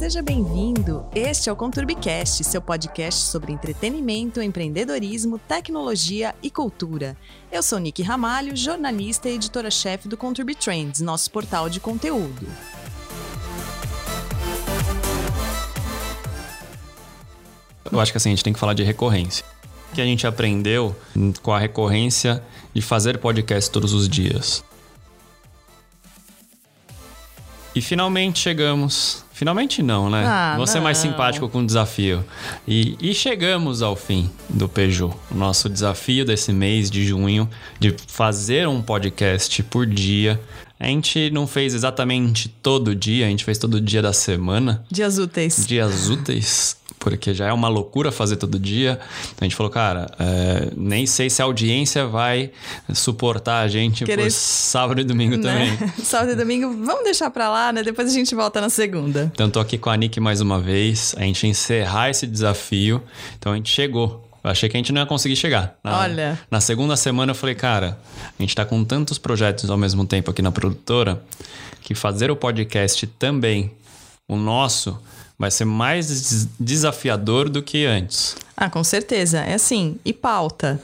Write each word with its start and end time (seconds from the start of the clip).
Seja 0.00 0.22
bem-vindo. 0.22 1.04
Este 1.14 1.50
é 1.50 1.52
o 1.52 1.56
Conturbicast, 1.56 2.42
seu 2.42 2.62
podcast 2.62 3.20
sobre 3.20 3.52
entretenimento, 3.52 4.40
empreendedorismo, 4.40 5.38
tecnologia 5.38 6.34
e 6.42 6.50
cultura. 6.50 7.14
Eu 7.52 7.62
sou 7.62 7.78
Nick 7.78 8.00
Ramalho, 8.02 8.56
jornalista 8.56 9.28
e 9.28 9.34
editora-chefe 9.34 10.08
do 10.08 10.16
Conturbi 10.16 10.54
Trends, 10.54 11.02
nosso 11.02 11.30
portal 11.30 11.68
de 11.68 11.80
conteúdo. 11.80 12.46
Eu 17.92 18.00
acho 18.00 18.10
que 18.10 18.16
assim, 18.16 18.30
a 18.30 18.32
gente 18.32 18.42
tem 18.42 18.54
que 18.54 18.58
falar 18.58 18.72
de 18.72 18.82
recorrência. 18.82 19.44
O 19.92 19.94
que 19.94 20.00
a 20.00 20.06
gente 20.06 20.26
aprendeu 20.26 20.96
com 21.42 21.52
a 21.52 21.58
recorrência 21.58 22.42
de 22.72 22.80
fazer 22.80 23.18
podcast 23.18 23.70
todos 23.70 23.92
os 23.92 24.08
dias. 24.08 24.64
E 27.74 27.82
finalmente 27.82 28.38
chegamos. 28.38 29.28
Finalmente 29.40 29.82
não, 29.82 30.10
né? 30.10 30.22
Ah, 30.26 30.54
Você 30.58 30.76
é 30.76 30.80
mais 30.82 30.98
simpático 30.98 31.48
com 31.48 31.60
o 31.60 31.66
desafio. 31.66 32.22
E, 32.68 32.94
e 33.00 33.14
chegamos 33.14 33.80
ao 33.80 33.96
fim 33.96 34.30
do 34.50 34.68
Peugeot. 34.68 35.14
O 35.30 35.34
nosso 35.34 35.66
desafio 35.66 36.26
desse 36.26 36.52
mês 36.52 36.90
de 36.90 37.06
junho 37.06 37.48
de 37.78 37.96
fazer 38.06 38.68
um 38.68 38.82
podcast 38.82 39.62
por 39.62 39.86
dia. 39.86 40.38
A 40.78 40.88
gente 40.88 41.30
não 41.30 41.46
fez 41.46 41.72
exatamente 41.72 42.50
todo 42.50 42.94
dia, 42.94 43.24
a 43.24 43.28
gente 43.30 43.42
fez 43.42 43.56
todo 43.56 43.80
dia 43.80 44.02
da 44.02 44.12
semana 44.12 44.84
Dias 44.90 45.16
úteis. 45.16 45.66
dias 45.66 46.10
úteis, 46.10 46.76
porque 47.00 47.32
já 47.32 47.46
é 47.46 47.52
uma 47.52 47.66
loucura 47.66 48.12
fazer 48.12 48.36
todo 48.36 48.58
dia. 48.58 49.00
A 49.40 49.44
gente 49.44 49.56
falou, 49.56 49.72
cara, 49.72 50.08
é, 50.18 50.68
nem 50.76 51.06
sei 51.06 51.30
se 51.30 51.40
a 51.40 51.46
audiência 51.46 52.06
vai 52.06 52.50
suportar 52.94 53.62
a 53.62 53.68
gente 53.68 54.04
Querer- 54.04 54.24
por 54.24 54.30
sábado 54.30 55.00
e 55.00 55.04
domingo 55.04 55.38
também. 55.38 55.70
Né? 55.72 55.92
Sábado 56.04 56.32
e 56.32 56.36
domingo, 56.36 56.68
vamos 56.84 57.02
deixar 57.02 57.30
pra 57.30 57.48
lá, 57.48 57.72
né? 57.72 57.82
Depois 57.82 58.08
a 58.08 58.12
gente 58.14 58.34
volta 58.34 58.60
na 58.60 58.68
segunda. 58.68 59.30
Então 59.34 59.48
tô 59.50 59.58
aqui 59.58 59.78
com 59.78 59.88
a 59.88 59.96
Nick 59.96 60.20
mais 60.20 60.42
uma 60.42 60.60
vez, 60.60 61.14
a 61.16 61.22
gente 61.22 61.46
encerrar 61.46 62.10
esse 62.10 62.26
desafio. 62.26 63.02
Então 63.38 63.52
a 63.52 63.56
gente 63.56 63.70
chegou. 63.70 64.28
Eu 64.44 64.50
achei 64.50 64.68
que 64.68 64.76
a 64.76 64.78
gente 64.78 64.92
não 64.92 65.00
ia 65.00 65.06
conseguir 65.06 65.36
chegar. 65.36 65.76
Na, 65.82 66.00
Olha. 66.00 66.38
Na 66.50 66.60
segunda 66.60 66.96
semana 66.96 67.32
eu 67.32 67.34
falei, 67.34 67.54
cara, 67.54 67.98
a 68.38 68.42
gente 68.42 68.54
tá 68.54 68.64
com 68.64 68.84
tantos 68.84 69.16
projetos 69.18 69.68
ao 69.70 69.76
mesmo 69.78 70.06
tempo 70.06 70.30
aqui 70.30 70.42
na 70.42 70.52
produtora 70.52 71.22
que 71.82 71.94
fazer 71.94 72.30
o 72.30 72.36
podcast 72.36 73.06
também, 73.06 73.70
o 74.28 74.36
nosso, 74.36 74.98
vai 75.40 75.50
ser 75.50 75.64
mais 75.64 76.06
des- 76.06 76.48
desafiador 76.60 77.48
do 77.48 77.62
que 77.62 77.86
antes. 77.86 78.36
Ah, 78.54 78.68
com 78.68 78.84
certeza. 78.84 79.38
É 79.40 79.54
assim. 79.54 79.96
E 80.04 80.12
pauta. 80.12 80.78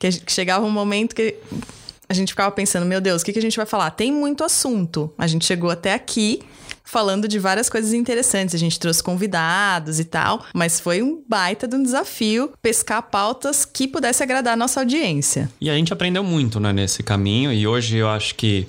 Que 0.00 0.10
chegava 0.26 0.66
um 0.66 0.70
momento 0.70 1.14
que 1.14 1.36
a 2.08 2.12
gente 2.12 2.30
ficava 2.30 2.50
pensando, 2.50 2.84
meu 2.84 3.00
Deus, 3.00 3.22
o 3.22 3.24
que, 3.24 3.32
que 3.32 3.38
a 3.38 3.42
gente 3.42 3.56
vai 3.56 3.66
falar? 3.66 3.90
Tem 3.92 4.10
muito 4.12 4.42
assunto. 4.42 5.12
A 5.16 5.28
gente 5.28 5.44
chegou 5.44 5.70
até 5.70 5.94
aqui 5.94 6.42
falando 6.82 7.28
de 7.28 7.38
várias 7.38 7.70
coisas 7.70 7.92
interessantes. 7.92 8.52
A 8.52 8.58
gente 8.58 8.80
trouxe 8.80 9.00
convidados 9.00 10.00
e 10.00 10.04
tal, 10.04 10.44
mas 10.52 10.80
foi 10.80 11.02
um 11.02 11.22
baita 11.28 11.68
de 11.68 11.76
um 11.76 11.82
desafio 11.84 12.50
pescar 12.60 13.00
pautas 13.04 13.64
que 13.64 13.86
pudesse 13.86 14.24
agradar 14.24 14.54
a 14.54 14.56
nossa 14.56 14.80
audiência. 14.80 15.48
E 15.60 15.70
a 15.70 15.74
gente 15.76 15.92
aprendeu 15.92 16.24
muito 16.24 16.58
né, 16.58 16.72
nesse 16.72 17.04
caminho. 17.04 17.52
E 17.52 17.64
hoje 17.64 17.96
eu 17.98 18.08
acho 18.08 18.34
que 18.34 18.66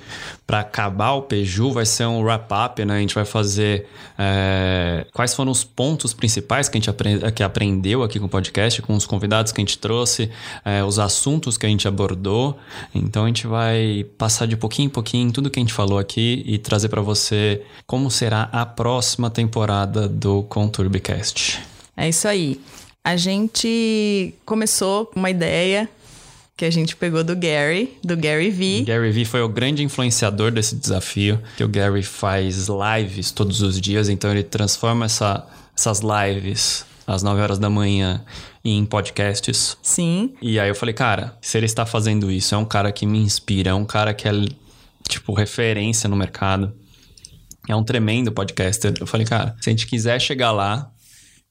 para 0.52 0.60
acabar 0.60 1.14
o 1.14 1.22
Peju 1.22 1.72
vai 1.72 1.86
ser 1.86 2.06
um 2.06 2.22
wrap-up, 2.22 2.84
né? 2.84 2.98
A 2.98 3.00
gente 3.00 3.16
vai 3.16 3.24
fazer 3.24 3.88
é, 4.20 5.06
quais 5.14 5.34
foram 5.34 5.50
os 5.50 5.64
pontos 5.64 6.14
principais 6.14 6.68
que 6.68 6.78
a 6.78 6.80
gente 6.82 6.90
apre- 6.90 7.32
que 7.32 7.42
aprendeu 7.42 8.04
aqui 8.04 8.20
com 8.20 8.26
o 8.26 8.30
podcast, 8.30 8.82
com 8.82 8.94
os 8.94 9.06
convidados 9.06 9.54
que 9.54 9.62
a 9.62 9.64
gente 9.64 9.78
trouxe, 9.78 10.30
é, 10.66 10.84
os 10.84 11.00
assuntos 11.00 11.58
que 11.58 11.66
a 11.66 11.70
gente 11.70 11.88
abordou. 11.88 12.60
Então 12.94 13.24
a 13.24 13.28
gente 13.28 13.48
vai 13.48 14.06
passar 14.18 14.46
de 14.46 14.58
pouquinho 14.58 14.88
em 14.88 14.90
pouquinho 14.90 15.32
tudo 15.32 15.50
que 15.50 15.58
a 15.58 15.64
gente 15.64 15.72
falou 15.72 15.98
aqui 15.98 16.44
e 16.46 16.58
trazer 16.58 16.90
para 16.90 17.02
você 17.02 17.62
como 17.88 18.12
será 18.12 18.50
a 18.52 18.66
próxima 18.66 19.30
temporada 19.30 20.06
do 20.06 20.44
Conturbicast. 20.44 21.62
É 21.96 22.10
isso 22.10 22.28
aí. 22.28 22.60
A 23.02 23.16
gente 23.16 24.36
começou 24.46 25.06
com 25.06 25.18
uma 25.18 25.30
ideia 25.30 25.90
que 26.58 26.66
a 26.66 26.70
gente 26.70 26.96
pegou 26.96 27.24
do 27.24 27.36
Gary, 27.36 27.98
do 28.04 28.16
Gary 28.16 28.52
V. 28.52 28.84
Gary 28.86 29.12
Vee 29.12 29.26
foi 29.26 29.42
o 29.42 29.50
grande 29.50 29.84
influenciador 29.84 30.52
desse 30.52 30.76
desafio, 30.76 31.42
que 31.58 31.64
o 31.64 31.68
Gary 31.68 32.04
faz 32.04 32.68
lives 32.68 33.32
todos 33.32 33.62
os 33.62 33.80
dias, 33.82 34.10
então 34.10 34.30
ele 34.32 34.44
transforma 34.44 35.06
essa- 35.06 35.46
essas 35.76 36.02
lives 36.02 36.86
às 37.08 37.24
9 37.24 37.42
horas 37.42 37.58
da 37.58 37.70
manhã 37.70 38.24
em 38.64 38.86
podcasts. 38.86 39.76
Sim. 39.82 40.34
E 40.42 40.60
aí 40.60 40.70
eu 40.70 40.76
falei, 40.76 40.94
cara, 40.94 41.36
se 41.42 41.58
ele 41.58 41.66
está 41.66 41.84
fazendo 41.86 42.30
isso, 42.32 42.54
é 42.54 42.58
um 42.58 42.66
cara 42.66 42.92
que 42.92 43.08
me 43.08 43.18
inspira, 43.20 43.72
é 43.72 43.74
um 43.74 43.86
cara 43.86 44.14
que 44.14 44.28
é, 44.28 44.32
tipo, 45.10 45.34
referência 45.34 46.08
no 46.08 46.16
mercado. 46.16 46.72
É 47.68 47.76
um 47.76 47.84
tremendo 47.84 48.32
podcaster. 48.32 48.94
Eu 49.00 49.08
falei, 49.08 49.26
cara, 49.26 49.56
se 49.60 49.70
a 49.70 49.72
gente 49.72 49.88
quiser 49.88 50.20
chegar 50.22 50.52
lá, 50.52 50.92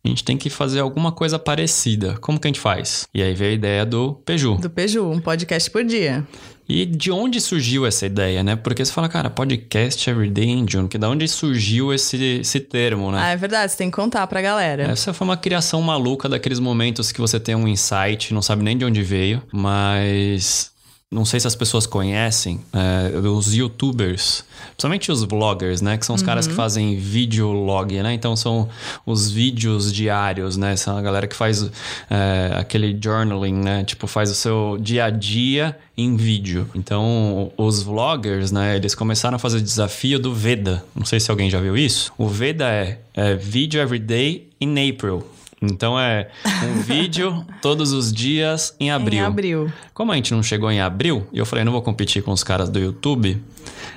a 0.05 0.09
gente 0.09 0.25
tem 0.25 0.37
que 0.37 0.49
fazer 0.49 0.81
alguma 0.81 1.13
coisa 1.13 1.39
parecida. 1.39 2.17
Como 2.21 2.41
que 2.41 2.47
a 2.47 2.51
gente 2.51 2.61
faz? 2.61 3.07
E 3.15 3.23
aí 3.23 3.35
veio 3.35 3.51
a 3.51 3.55
ideia 3.55 3.87
do 3.87 4.15
Peju. 4.25 4.57
Do 4.57 4.71
Peju, 4.71 5.11
um 5.11 5.21
podcast 5.21 5.71
por 5.71 5.85
dia. 5.85 6.27
E 6.67 6.87
de 6.87 7.11
onde 7.11 7.41
surgiu 7.41 7.85
essa 7.85 8.07
ideia, 8.07 8.45
né? 8.45 8.55
Porque 8.55 8.85
você 8.85 8.93
fala, 8.93 9.09
cara, 9.09 9.29
podcast 9.29 10.09
Everyday 10.09 10.49
in 10.49 10.67
June, 10.69 10.89
que 10.89 10.97
da 10.97 11.11
onde 11.11 11.27
surgiu 11.27 11.93
esse, 11.93 12.39
esse 12.41 12.61
termo, 12.61 13.11
né? 13.11 13.19
Ah, 13.21 13.31
é 13.31 13.37
verdade, 13.37 13.73
você 13.73 13.79
tem 13.79 13.91
que 13.91 13.97
contar 13.97 14.25
pra 14.29 14.41
galera. 14.41 14.85
Essa 14.85 15.13
foi 15.13 15.27
uma 15.27 15.37
criação 15.37 15.83
maluca 15.83 16.29
daqueles 16.29 16.61
momentos 16.61 17.11
que 17.11 17.21
você 17.21 17.41
tem 17.41 17.57
um 17.57 17.67
insight, 17.67 18.33
não 18.33 18.41
sabe 18.41 18.63
nem 18.63 18.79
de 18.79 18.85
onde 18.85 19.03
veio, 19.03 19.43
mas 19.53 20.71
não 21.13 21.25
sei 21.25 21.41
se 21.41 21.47
as 21.49 21.57
pessoas 21.57 21.87
conhecem 21.87 22.61
é, 22.73 23.19
os 23.19 23.53
youtubers, 23.53 24.45
principalmente 24.69 25.11
os 25.11 25.25
vloggers, 25.25 25.81
né? 25.81 25.99
Que 25.99 26.07
são 26.07 26.15
os 26.15 26.23
caras 26.23 26.47
que 26.47 26.55
fazem 26.55 26.97
videolog, 26.97 28.01
né? 28.01 28.15
Então 28.15 28.37
são 28.37 28.69
os 29.05 29.29
vídeos 29.29 29.93
diários, 29.93 30.57
né? 30.57 30.77
São 30.77 30.97
a 30.97 31.03
galera 31.03 31.27
que 31.27 31.35
faz 31.35 31.69
é, 32.09 32.53
aquele 32.55 32.97
journaling, 33.03 33.55
né? 33.55 33.83
Tipo, 33.83 34.07
faz 34.07 34.31
o 34.31 34.35
seu 34.37 34.79
dia 34.81 35.07
a 35.07 35.11
dia 35.11 35.77
em 35.99 36.17
vídeo. 36.17 36.71
Então, 36.77 37.51
os 37.57 37.83
vloggers, 37.83 38.53
né? 38.53 38.77
Eles 38.77 38.95
começaram 38.95 39.35
a 39.35 39.39
fazer 39.41 39.59
o 39.59 39.63
desafio 39.63 40.17
do 40.17 40.33
Veda. 40.33 40.85
Não 40.95 41.05
sei 41.05 41.19
se 41.19 41.29
alguém 41.29 41.51
já 41.51 41.61
viu 41.61 41.77
isso. 41.77 42.13
O 42.17 42.29
Veda 42.29 42.69
é, 42.69 43.01
é 43.15 43.35
Video 43.35 43.81
Everyday 43.81 44.49
in 44.61 44.89
April. 44.89 45.27
Então 45.63 45.99
é 45.99 46.29
um 46.65 46.81
vídeo 46.83 47.45
todos 47.61 47.93
os 47.93 48.13
dias 48.13 48.75
em 48.81 48.91
abril. 48.91 49.19
Em 49.21 49.23
abril. 49.27 49.73
Como 49.93 50.11
a 50.13 50.17
gente 50.17 50.33
não 50.33 50.43
chegou 50.43 50.71
em 50.71 50.81
abril, 50.81 51.27
e 51.33 51.39
eu 51.39 51.45
falei, 51.47 51.65
não 51.65 51.73
vou 51.73 51.83
competir 51.83 52.23
com 52.23 52.33
os 52.33 52.43
caras 52.43 52.69
do 52.71 52.79
YouTube, 52.79 53.43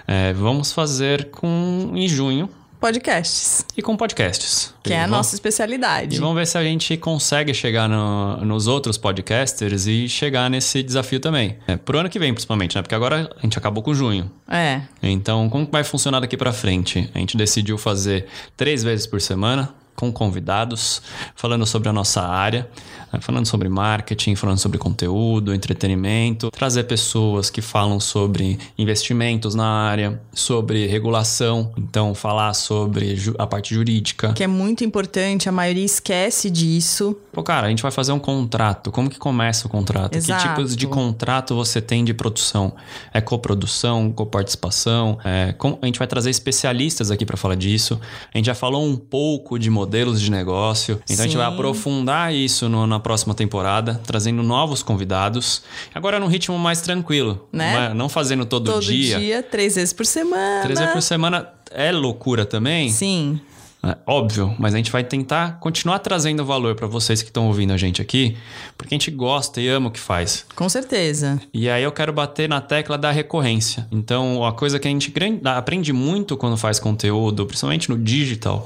é, 0.07 0.33
vamos 0.33 0.71
fazer 0.73 1.29
com 1.29 1.91
em 1.95 2.07
junho 2.07 2.49
Podcasts, 2.79 3.65
e 3.77 3.81
com 3.81 3.95
podcasts. 3.95 4.73
que 4.83 4.89
E 4.89 4.93
é 4.93 4.97
a 4.97 5.01
vamos- 5.03 5.15
nossa 5.17 5.35
especialidade. 5.35 6.17
E 6.17 6.19
vamos 6.19 6.35
ver 6.35 6.45
se 6.45 6.57
a 6.57 6.63
gente 6.65 6.97
consegue 6.97 7.53
chegar 7.53 7.87
no- 7.87 8.43
nos 8.43 8.67
outros 8.67 8.97
podcasters 8.97 9.87
e 9.87 10.09
chegar 10.09 10.49
nesse 10.49 10.83
desafio 10.83 11.21
também. 11.21 11.55
É, 11.65 11.77
pro 11.77 11.97
ano 11.97 12.09
que 12.09 12.19
vem, 12.19 12.33
principalmente, 12.33 12.75
né? 12.75 12.81
Porque 12.81 12.93
agora 12.93 13.33
a 13.37 13.41
gente 13.41 13.57
acabou 13.57 13.81
com 13.81 13.93
junho. 13.93 14.29
É. 14.49 14.81
Então, 15.01 15.49
como 15.49 15.65
vai 15.71 15.85
funcionar 15.85 16.19
daqui 16.19 16.35
pra 16.35 16.51
frente? 16.51 17.09
A 17.15 17.19
gente 17.19 17.37
decidiu 17.37 17.77
fazer 17.77 18.25
três 18.57 18.83
vezes 18.83 19.07
por 19.07 19.21
semana 19.21 19.73
com 19.95 20.11
convidados, 20.11 21.01
falando 21.35 21.65
sobre 21.65 21.89
a 21.89 21.93
nossa 21.93 22.21
área, 22.21 22.69
né, 23.11 23.19
falando 23.21 23.45
sobre 23.45 23.69
marketing, 23.69 24.35
falando 24.35 24.57
sobre 24.57 24.77
conteúdo, 24.77 25.53
entretenimento, 25.53 26.49
trazer 26.51 26.83
pessoas 26.85 27.49
que 27.49 27.61
falam 27.61 27.99
sobre 27.99 28.57
investimentos 28.77 29.53
na 29.53 29.67
área, 29.67 30.19
sobre 30.33 30.87
regulação, 30.87 31.71
então 31.77 32.15
falar 32.15 32.53
sobre 32.53 33.15
a 33.37 33.45
parte 33.45 33.73
jurídica. 33.73 34.33
Que 34.33 34.43
é 34.43 34.47
muito 34.47 34.83
importante, 34.83 35.47
a 35.47 35.51
maioria 35.51 35.85
esquece 35.85 36.49
disso. 36.49 37.15
Pô, 37.31 37.43
cara, 37.43 37.67
a 37.67 37.69
gente 37.69 37.83
vai 37.83 37.91
fazer 37.91 38.11
um 38.11 38.19
contrato. 38.19 38.91
Como 38.91 39.09
que 39.09 39.19
começa 39.19 39.67
o 39.67 39.69
contrato? 39.69 40.15
Exato. 40.15 40.41
Que 40.41 40.49
tipos 40.49 40.75
de 40.75 40.87
contrato 40.87 41.55
você 41.55 41.81
tem 41.81 42.03
de 42.03 42.13
produção? 42.13 42.73
É 43.13 43.21
coprodução, 43.21 44.11
coparticipação? 44.11 45.19
É, 45.23 45.55
a 45.81 45.85
gente 45.85 45.99
vai 45.99 46.07
trazer 46.07 46.29
especialistas 46.29 47.11
aqui 47.11 47.25
para 47.25 47.37
falar 47.37 47.55
disso. 47.55 47.99
A 48.33 48.37
gente 48.37 48.45
já 48.45 48.55
falou 48.55 48.85
um 48.85 48.95
pouco 48.95 49.57
de 49.57 49.69
modelos 49.83 50.21
de 50.21 50.31
negócio. 50.31 50.99
Então 51.09 51.23
a 51.23 51.27
gente 51.27 51.37
vai 51.37 51.47
Sim. 51.47 51.53
aprofundar 51.53 52.33
isso 52.33 52.69
no- 52.69 52.87
na 52.87 52.99
próxima 52.99 53.33
temporada, 53.33 53.99
trazendo 54.05 54.41
novos 54.41 54.81
convidados. 54.81 55.61
Agora 55.93 56.19
num 56.19 56.27
ritmo 56.27 56.57
mais 56.57 56.81
tranquilo. 56.81 57.47
Né? 57.51 57.73
Não, 57.73 57.81
é- 57.81 57.93
não 57.93 58.09
fazendo 58.09 58.45
todo, 58.45 58.71
Todo 58.71 58.81
dia. 58.85 59.19
dia. 59.19 59.43
três 59.43 59.75
vezes 59.75 59.93
por 59.93 60.05
semana. 60.05 60.61
Três 60.63 60.79
vezes 60.79 60.93
por 60.93 61.01
semana 61.01 61.47
é 61.71 61.91
loucura 61.91 62.45
também. 62.45 62.89
Sim. 62.89 63.39
É, 63.85 63.97
óbvio, 64.07 64.55
mas 64.57 64.73
a 64.73 64.77
gente 64.77 64.89
vai 64.89 65.03
tentar 65.03 65.59
continuar 65.59 65.99
trazendo 65.99 66.45
valor 66.45 66.73
para 66.73 66.87
vocês 66.87 67.21
que 67.21 67.27
estão 67.27 67.47
ouvindo 67.47 67.73
a 67.73 67.77
gente 67.77 68.01
aqui, 68.01 68.37
porque 68.77 68.95
a 68.95 68.97
gente 68.97 69.11
gosta 69.11 69.59
e 69.59 69.67
ama 69.67 69.89
o 69.89 69.91
que 69.91 69.99
faz. 69.99 70.45
Com 70.55 70.69
certeza. 70.69 71.37
E 71.53 71.69
aí 71.69 71.83
eu 71.83 71.91
quero 71.91 72.13
bater 72.13 72.47
na 72.47 72.61
tecla 72.61 72.97
da 72.97 73.11
recorrência. 73.11 73.85
Então, 73.91 74.45
a 74.45 74.53
coisa 74.53 74.79
que 74.79 74.87
a 74.87 74.91
gente 74.91 75.11
aprende 75.43 75.91
muito 75.91 76.37
quando 76.37 76.55
faz 76.55 76.79
conteúdo, 76.79 77.45
principalmente 77.45 77.89
no 77.89 77.97
digital, 77.97 78.65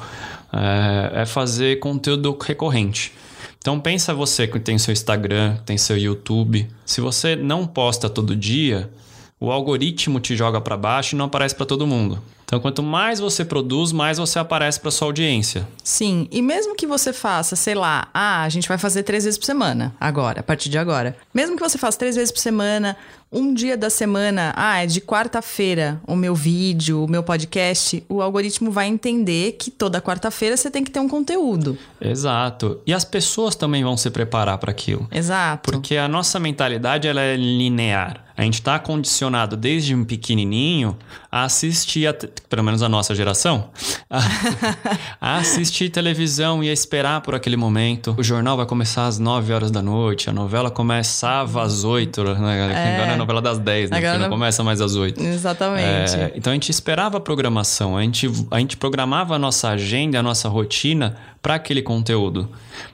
é, 0.51 1.21
é 1.21 1.25
fazer 1.25 1.79
conteúdo 1.79 2.37
recorrente. 2.39 3.13
Então 3.59 3.79
pensa 3.79 4.13
você 4.13 4.47
que 4.47 4.59
tem 4.59 4.77
seu 4.77 4.91
Instagram, 4.91 5.57
tem 5.65 5.77
seu 5.77 5.97
YouTube. 5.97 6.67
Se 6.85 7.01
você 7.01 7.35
não 7.35 7.67
posta 7.67 8.09
todo 8.09 8.35
dia, 8.35 8.89
o 9.39 9.51
algoritmo 9.51 10.19
te 10.19 10.35
joga 10.35 10.61
para 10.61 10.77
baixo 10.77 11.15
e 11.15 11.17
não 11.17 11.25
aparece 11.25 11.55
para 11.55 11.65
todo 11.65 11.85
mundo. 11.85 12.21
Então, 12.47 12.61
quanto 12.61 12.81
mais 12.81 13.19
você 13.19 13.43
produz, 13.43 13.91
mais 13.91 14.17
você 14.17 14.39
aparece 14.39 14.79
para 14.79 14.89
sua 14.89 15.09
audiência. 15.09 15.67
Sim, 15.83 16.29
e 16.31 16.41
mesmo 16.41 16.77
que 16.77 16.87
você 16.87 17.11
faça, 17.11 17.57
sei 17.57 17.75
lá, 17.75 18.07
ah, 18.13 18.43
a 18.43 18.47
gente 18.47 18.69
vai 18.69 18.77
fazer 18.77 19.03
três 19.03 19.25
vezes 19.25 19.37
por 19.37 19.43
semana, 19.43 19.93
agora, 19.99 20.39
a 20.39 20.43
partir 20.43 20.69
de 20.69 20.77
agora. 20.77 21.17
Mesmo 21.33 21.57
que 21.57 21.61
você 21.61 21.77
faça 21.77 21.99
três 21.99 22.15
vezes 22.15 22.31
por 22.31 22.39
semana, 22.39 22.95
um 23.29 23.53
dia 23.53 23.75
da 23.75 23.89
semana, 23.89 24.53
ah, 24.55 24.81
é 24.81 24.85
de 24.85 25.01
quarta-feira 25.01 25.99
o 26.07 26.15
meu 26.15 26.33
vídeo, 26.33 27.03
o 27.03 27.09
meu 27.09 27.21
podcast, 27.21 28.01
o 28.07 28.21
algoritmo 28.21 28.71
vai 28.71 28.87
entender 28.87 29.57
que 29.59 29.69
toda 29.69 30.01
quarta-feira 30.01 30.55
você 30.55 30.71
tem 30.71 30.85
que 30.85 30.91
ter 30.91 31.01
um 31.01 31.09
conteúdo. 31.09 31.77
Exato. 31.99 32.79
E 32.87 32.93
as 32.93 33.03
pessoas 33.03 33.57
também 33.57 33.83
vão 33.83 33.97
se 33.97 34.09
preparar 34.09 34.57
para 34.57 34.71
aquilo. 34.71 35.05
Exato. 35.11 35.69
Porque 35.69 35.97
a 35.97 36.07
nossa 36.07 36.39
mentalidade 36.39 37.09
ela 37.09 37.19
é 37.19 37.35
linear. 37.35 38.26
A 38.37 38.43
gente 38.43 38.53
está 38.53 38.77
condicionado 38.77 39.57
desde 39.57 39.95
um 39.95 40.05
pequenininho 40.05 40.95
a 41.31 41.45
assistir, 41.45 42.05
a, 42.05 42.13
pelo 42.47 42.63
menos 42.63 42.83
a 42.83 42.87
nossa 42.87 43.15
geração, 43.15 43.71
a, 44.07 44.19
a, 45.19 45.37
assistir 45.37 45.89
televisão 45.89 46.63
e 46.63 46.69
a 46.69 46.73
esperar 46.73 47.21
por 47.21 47.33
aquele 47.33 47.57
momento. 47.57 48.13
O 48.15 48.21
jornal 48.21 48.55
vai 48.55 48.67
começar 48.67 49.07
às 49.07 49.17
9 49.17 49.51
horas 49.51 49.71
da 49.71 49.81
noite, 49.81 50.29
a 50.29 50.33
novela 50.33 50.69
começava 50.69 51.63
às 51.63 51.83
8, 51.83 52.23
né? 52.35 52.59
É. 52.59 52.93
agora 52.93 53.11
é 53.11 53.13
a 53.15 53.17
novela 53.17 53.41
das 53.41 53.57
10, 53.57 53.89
né? 53.89 53.97
Agora 53.97 54.19
não 54.19 54.29
começa 54.29 54.63
mais 54.63 54.81
às 54.81 54.95
8. 54.95 55.19
Exatamente. 55.19 56.15
É, 56.15 56.31
então 56.35 56.51
a 56.51 56.53
gente 56.53 56.69
esperava 56.69 57.17
a 57.17 57.19
programação, 57.19 57.97
a 57.97 58.03
gente, 58.03 58.29
a 58.51 58.59
gente 58.59 58.77
programava 58.77 59.33
a 59.33 59.39
nossa 59.39 59.69
agenda, 59.69 60.19
a 60.19 60.21
nossa 60.23 60.47
rotina 60.47 61.17
para 61.41 61.55
aquele 61.55 61.81
conteúdo. 61.81 62.51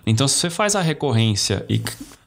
Então 0.07 0.25
se 0.25 0.35
você 0.35 0.49
faz 0.49 0.73
a 0.73 0.81
recorrência 0.81 1.65
e 1.67 1.81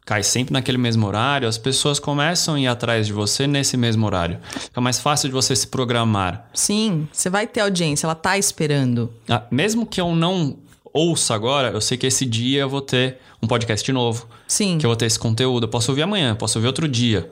cai 0.07 0.23
sempre 0.23 0.53
naquele 0.53 0.79
mesmo 0.79 1.05
horário, 1.05 1.49
as 1.49 1.59
pessoas 1.59 1.99
começam 1.99 2.55
a 2.55 2.61
ir 2.61 2.69
atrás 2.69 3.09
de 3.09 3.13
você 3.13 3.45
nesse 3.49 3.77
mesmo 3.77 4.07
horário. 4.07 4.39
Fica 4.53 4.81
mais 4.81 5.01
fácil 5.01 5.29
de 5.29 5.35
você 5.35 5.55
se 5.55 5.67
programar. 5.67 6.49
Sim, 6.55 7.09
você 7.13 7.29
vai 7.29 7.45
ter 7.45 7.61
audiência, 7.61 8.07
ela 8.07 8.15
tá 8.15 8.39
esperando. 8.39 9.13
Ah, 9.29 9.43
mesmo 9.51 9.85
que 9.85 10.01
eu 10.01 10.15
não 10.15 10.57
ouça 10.93 11.35
agora, 11.35 11.73
eu 11.73 11.81
sei 11.81 11.99
que 11.99 12.07
esse 12.07 12.25
dia 12.25 12.63
eu 12.63 12.69
vou 12.69 12.81
ter 12.81 13.19
um 13.43 13.49
podcast 13.49 13.91
novo. 13.93 14.29
Sim. 14.47 14.79
Que 14.79 14.87
eu 14.87 14.91
vou 14.91 14.97
ter 14.97 15.07
esse 15.07 15.19
conteúdo. 15.19 15.65
Eu 15.65 15.69
posso 15.69 15.91
ouvir 15.91 16.03
amanhã, 16.03 16.37
posso 16.37 16.57
ouvir 16.57 16.69
outro 16.69 16.89
dia. 16.89 17.29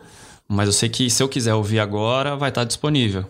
Mas 0.48 0.66
eu 0.66 0.72
sei 0.72 0.88
que 0.88 1.08
se 1.08 1.22
eu 1.22 1.28
quiser 1.28 1.54
ouvir 1.54 1.78
agora, 1.80 2.36
vai 2.36 2.50
estar 2.50 2.64
disponível. 2.64 3.24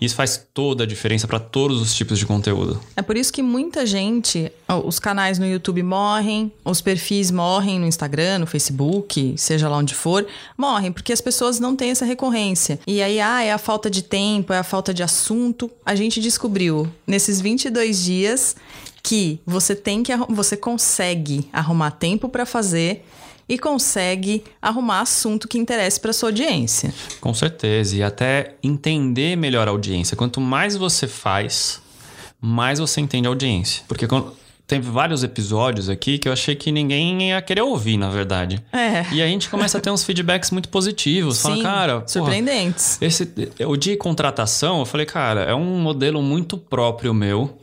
Isso 0.00 0.14
faz 0.14 0.44
toda 0.52 0.84
a 0.84 0.86
diferença 0.86 1.28
para 1.28 1.38
todos 1.38 1.80
os 1.80 1.94
tipos 1.94 2.18
de 2.18 2.26
conteúdo. 2.26 2.80
É 2.96 3.02
por 3.02 3.16
isso 3.16 3.32
que 3.32 3.42
muita 3.42 3.86
gente, 3.86 4.50
os 4.84 4.98
canais 4.98 5.38
no 5.38 5.46
YouTube 5.46 5.82
morrem, 5.82 6.52
os 6.64 6.80
perfis 6.80 7.30
morrem 7.30 7.78
no 7.78 7.86
Instagram, 7.86 8.40
no 8.40 8.46
Facebook, 8.46 9.34
seja 9.36 9.68
lá 9.68 9.76
onde 9.76 9.94
for, 9.94 10.26
morrem 10.56 10.92
porque 10.92 11.12
as 11.12 11.20
pessoas 11.20 11.60
não 11.60 11.76
têm 11.76 11.90
essa 11.90 12.04
recorrência. 12.04 12.80
E 12.86 13.02
aí, 13.02 13.20
ah, 13.20 13.42
é 13.42 13.52
a 13.52 13.58
falta 13.58 13.88
de 13.88 14.02
tempo, 14.02 14.52
é 14.52 14.58
a 14.58 14.64
falta 14.64 14.92
de 14.92 15.02
assunto. 15.02 15.70
A 15.86 15.94
gente 15.94 16.20
descobriu 16.20 16.88
nesses 17.06 17.40
22 17.40 18.02
dias 18.02 18.56
que 19.02 19.40
você 19.44 19.74
tem 19.74 20.02
que 20.02 20.12
você 20.28 20.56
consegue 20.56 21.48
arrumar 21.52 21.90
tempo 21.92 22.28
para 22.28 22.46
fazer 22.46 23.04
e 23.48 23.58
consegue 23.58 24.44
arrumar 24.60 25.00
assunto 25.00 25.48
que 25.48 25.58
interesse 25.58 26.00
para 26.00 26.12
sua 26.12 26.28
audiência. 26.28 26.92
Com 27.20 27.34
certeza, 27.34 27.96
e 27.96 28.02
até 28.02 28.54
entender 28.62 29.36
melhor 29.36 29.68
a 29.68 29.70
audiência. 29.70 30.16
Quanto 30.16 30.40
mais 30.40 30.76
você 30.76 31.06
faz, 31.06 31.80
mais 32.40 32.78
você 32.78 33.00
entende 33.00 33.26
a 33.26 33.30
audiência. 33.30 33.84
Porque 33.86 34.06
quando, 34.06 34.34
teve 34.66 34.90
vários 34.90 35.22
episódios 35.22 35.90
aqui 35.90 36.18
que 36.18 36.26
eu 36.26 36.32
achei 36.32 36.54
que 36.54 36.72
ninguém 36.72 37.28
ia 37.28 37.42
querer 37.42 37.60
ouvir, 37.60 37.98
na 37.98 38.08
verdade. 38.08 38.62
É. 38.72 39.04
E 39.12 39.22
a 39.22 39.26
gente 39.26 39.50
começa 39.50 39.76
a 39.76 39.80
ter 39.80 39.90
uns 39.90 40.02
feedbacks 40.02 40.50
muito 40.50 40.70
positivos. 40.70 41.36
Sim, 41.38 41.42
fala, 41.42 41.62
cara. 41.62 42.04
Surpreendentes. 42.06 42.96
Porra, 42.96 43.08
esse, 43.08 43.32
o 43.66 43.76
de 43.76 43.96
contratação, 43.96 44.78
eu 44.78 44.86
falei, 44.86 45.04
cara, 45.04 45.42
é 45.42 45.54
um 45.54 45.78
modelo 45.78 46.22
muito 46.22 46.56
próprio 46.56 47.12
meu. 47.12 47.58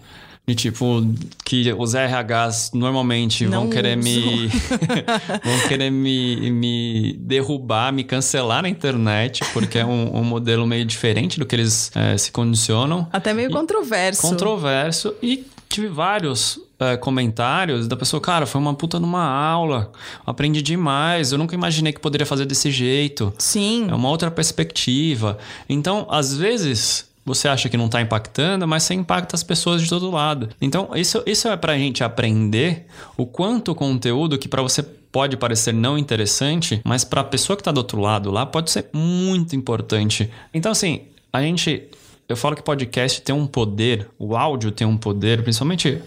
E 0.49 0.55
tipo, 0.55 1.05
que 1.45 1.71
os 1.73 1.93
RHs 1.93 2.71
normalmente 2.73 3.45
Não 3.45 3.61
vão 3.61 3.69
querer 3.69 3.95
uso. 3.99 4.03
me. 4.03 4.47
vão 5.45 5.67
querer 5.67 5.91
me, 5.91 6.49
me 6.49 7.13
derrubar, 7.19 7.93
me 7.93 8.03
cancelar 8.03 8.63
na 8.63 8.69
internet, 8.69 9.43
porque 9.53 9.77
é 9.77 9.85
um, 9.85 10.17
um 10.17 10.23
modelo 10.23 10.65
meio 10.65 10.83
diferente 10.85 11.37
do 11.37 11.45
que 11.45 11.55
eles 11.55 11.91
é, 11.93 12.17
se 12.17 12.31
condicionam. 12.31 13.07
Até 13.13 13.31
meio 13.31 13.51
e, 13.51 13.53
controverso. 13.53 14.23
Controverso. 14.23 15.13
E 15.21 15.45
tive 15.69 15.87
vários 15.87 16.59
é, 16.79 16.97
comentários 16.97 17.87
da 17.87 17.95
pessoa, 17.95 18.19
cara, 18.19 18.47
foi 18.47 18.59
uma 18.59 18.73
puta 18.73 18.99
numa 18.99 19.23
aula, 19.23 19.91
aprendi 20.25 20.63
demais, 20.63 21.31
eu 21.31 21.37
nunca 21.37 21.53
imaginei 21.53 21.93
que 21.93 21.99
poderia 21.99 22.25
fazer 22.25 22.45
desse 22.45 22.71
jeito. 22.71 23.31
Sim. 23.37 23.87
É 23.87 23.93
uma 23.93 24.09
outra 24.09 24.31
perspectiva. 24.31 25.37
Então, 25.69 26.07
às 26.09 26.35
vezes, 26.35 27.08
você 27.29 27.47
acha 27.47 27.69
que 27.69 27.77
não 27.77 27.85
está 27.85 28.01
impactando, 28.01 28.67
mas 28.67 28.83
você 28.83 28.93
impacta 28.93 29.35
as 29.35 29.43
pessoas 29.43 29.81
de 29.81 29.89
todo 29.89 30.11
lado. 30.11 30.49
Então, 30.61 30.89
isso, 30.95 31.23
isso 31.25 31.47
é 31.47 31.55
para 31.55 31.73
a 31.73 31.77
gente 31.77 32.03
aprender 32.03 32.87
o 33.15 33.25
quanto 33.25 33.71
o 33.71 33.75
conteúdo 33.75 34.37
que 34.37 34.47
para 34.47 34.61
você 34.61 34.83
pode 34.83 35.37
parecer 35.37 35.73
não 35.73 35.97
interessante, 35.97 36.81
mas 36.83 37.03
para 37.03 37.21
a 37.21 37.23
pessoa 37.23 37.55
que 37.55 37.61
está 37.61 37.71
do 37.71 37.77
outro 37.77 37.99
lado 37.99 38.29
lá 38.31 38.45
pode 38.45 38.69
ser 38.71 38.89
muito 38.93 39.55
importante. 39.55 40.29
Então, 40.53 40.71
assim, 40.71 41.01
a 41.31 41.41
gente 41.41 41.87
eu 42.29 42.37
falo 42.37 42.55
que 42.55 42.61
podcast 42.61 43.23
tem 43.23 43.33
um 43.33 43.47
poder, 43.47 44.07
o 44.19 44.37
áudio 44.37 44.71
tem 44.71 44.85
um 44.85 44.95
poder, 44.95 45.41
principalmente 45.41 45.99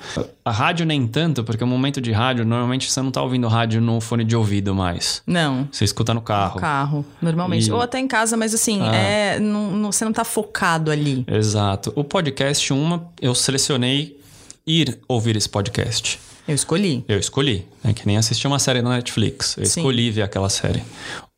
a 0.45 0.53
rádio 0.53 0.87
nem 0.87 1.05
tanto, 1.05 1.43
porque 1.43 1.65
o 1.65 1.67
momento 1.67 2.01
de 2.01 2.13
rádio, 2.13 2.45
normalmente 2.45 2.89
você 2.89 3.03
não 3.03 3.11
tá 3.11 3.21
ouvindo 3.21 3.49
rádio 3.49 3.81
no 3.81 4.01
fone 4.01 4.23
de 4.23 4.37
ouvido 4.37 4.73
mais. 4.73 5.21
Não. 5.27 5.69
Você 5.73 5.85
escuta 5.85 6.15
no 6.15 6.23
carro. 6.23 6.55
No 6.55 6.61
carro, 6.61 7.07
normalmente. 7.21 7.69
E... 7.69 7.73
Ou 7.73 7.81
até 7.81 7.99
em 7.99 8.07
casa, 8.07 8.37
mas 8.37 8.55
assim, 8.55 8.81
ah. 8.83 8.95
é, 8.95 9.41
não, 9.41 9.73
não, 9.73 9.91
você 9.91 10.05
não 10.05 10.13
tá 10.13 10.25
focado 10.25 10.93
ali. 10.93 11.25
Exato. 11.27 11.93
O 11.97 12.05
podcast, 12.05 12.73
uma, 12.73 13.05
eu 13.21 13.35
selecionei 13.35 14.17
ir 14.65 15.01
ouvir 15.09 15.37
esse 15.37 15.49
podcast. 15.49 16.21
Eu 16.47 16.55
escolhi. 16.55 17.05
Eu 17.09 17.19
escolhi. 17.19 17.67
É 17.85 17.93
que 17.93 18.07
nem 18.07 18.17
assistir 18.17 18.47
uma 18.47 18.59
série 18.59 18.83
na 18.83 18.91
Netflix. 18.91 19.57
Eu 19.57 19.67
Sim. 19.67 19.81
escolhi 19.81 20.11
ver 20.11 20.23
aquela 20.23 20.49
série. 20.49 20.83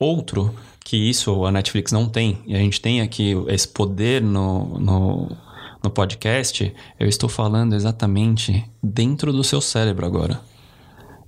Outro, 0.00 0.54
que 0.84 0.96
isso 0.96 1.44
a 1.44 1.52
Netflix 1.52 1.92
não 1.92 2.08
tem, 2.08 2.42
e 2.46 2.54
a 2.54 2.58
gente 2.58 2.80
tem 2.80 3.00
aqui 3.00 3.32
esse 3.48 3.68
poder 3.68 4.20
no, 4.20 4.78
no, 4.78 5.36
no 5.82 5.90
podcast, 5.90 6.74
eu 6.98 7.08
estou 7.08 7.28
falando 7.28 7.74
exatamente 7.74 8.64
dentro 8.82 9.32
do 9.32 9.44
seu 9.44 9.60
cérebro 9.60 10.04
agora. 10.04 10.40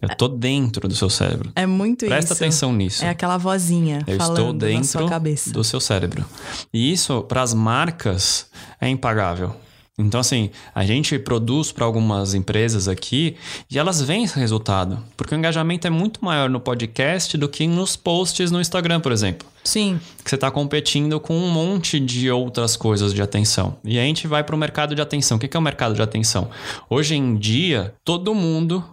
Eu 0.02 0.14
tô 0.14 0.28
dentro 0.28 0.86
do 0.88 0.94
seu 0.94 1.08
cérebro. 1.08 1.50
É 1.54 1.64
muito 1.64 2.00
Presta 2.06 2.18
isso. 2.18 2.26
Presta 2.28 2.44
atenção 2.44 2.72
nisso. 2.72 3.04
É 3.04 3.08
aquela 3.08 3.38
vozinha 3.38 4.04
Eu 4.06 4.18
falando 4.18 4.36
estou 4.38 4.52
dentro 4.52 4.78
na 4.78 4.84
sua 4.84 5.08
cabeça. 5.08 5.50
do 5.52 5.64
seu 5.64 5.80
cérebro. 5.80 6.24
E 6.72 6.92
isso, 6.92 7.22
para 7.22 7.42
as 7.42 7.54
marcas, 7.54 8.50
é 8.80 8.88
impagável. 8.88 9.54
Então, 9.98 10.20
assim, 10.20 10.50
a 10.74 10.84
gente 10.84 11.18
produz 11.18 11.72
para 11.72 11.86
algumas 11.86 12.34
empresas 12.34 12.86
aqui 12.86 13.34
e 13.70 13.78
elas 13.78 14.02
veem 14.02 14.24
esse 14.24 14.38
resultado. 14.38 14.98
Porque 15.16 15.34
o 15.34 15.38
engajamento 15.38 15.86
é 15.86 15.90
muito 15.90 16.22
maior 16.22 16.50
no 16.50 16.60
podcast 16.60 17.38
do 17.38 17.48
que 17.48 17.66
nos 17.66 17.96
posts 17.96 18.50
no 18.50 18.60
Instagram, 18.60 19.00
por 19.00 19.10
exemplo. 19.10 19.48
Sim. 19.64 19.98
Que 20.22 20.28
você 20.28 20.34
está 20.34 20.50
competindo 20.50 21.18
com 21.18 21.34
um 21.34 21.50
monte 21.50 21.98
de 21.98 22.30
outras 22.30 22.76
coisas 22.76 23.14
de 23.14 23.22
atenção. 23.22 23.78
E 23.82 23.98
a 23.98 24.02
gente 24.02 24.26
vai 24.26 24.44
para 24.44 24.54
o 24.54 24.58
mercado 24.58 24.94
de 24.94 25.00
atenção. 25.00 25.38
O 25.38 25.40
que 25.40 25.56
é 25.56 25.58
o 25.58 25.62
mercado 25.62 25.94
de 25.94 26.02
atenção? 26.02 26.50
Hoje 26.90 27.14
em 27.14 27.34
dia, 27.34 27.94
todo 28.04 28.34
mundo 28.34 28.84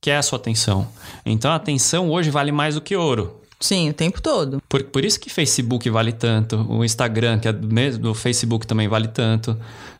quer 0.00 0.16
a 0.16 0.22
sua 0.22 0.38
atenção. 0.38 0.88
Então, 1.24 1.52
a 1.52 1.54
atenção 1.54 2.10
hoje 2.10 2.28
vale 2.28 2.50
mais 2.50 2.74
do 2.74 2.80
que 2.80 2.96
ouro. 2.96 3.39
Sim, 3.60 3.90
o 3.90 3.92
tempo 3.92 4.22
todo. 4.22 4.62
Por, 4.66 4.82
por 4.84 5.04
isso 5.04 5.20
que 5.20 5.28
Facebook 5.28 5.88
vale 5.90 6.12
tanto, 6.12 6.56
o 6.68 6.82
Instagram, 6.82 7.38
que 7.38 7.46
é 7.46 7.52
do, 7.52 7.68
mesmo, 7.72 8.02
do 8.02 8.14
Facebook, 8.14 8.66
também 8.66 8.88
vale 8.88 9.06
tanto. 9.06 9.50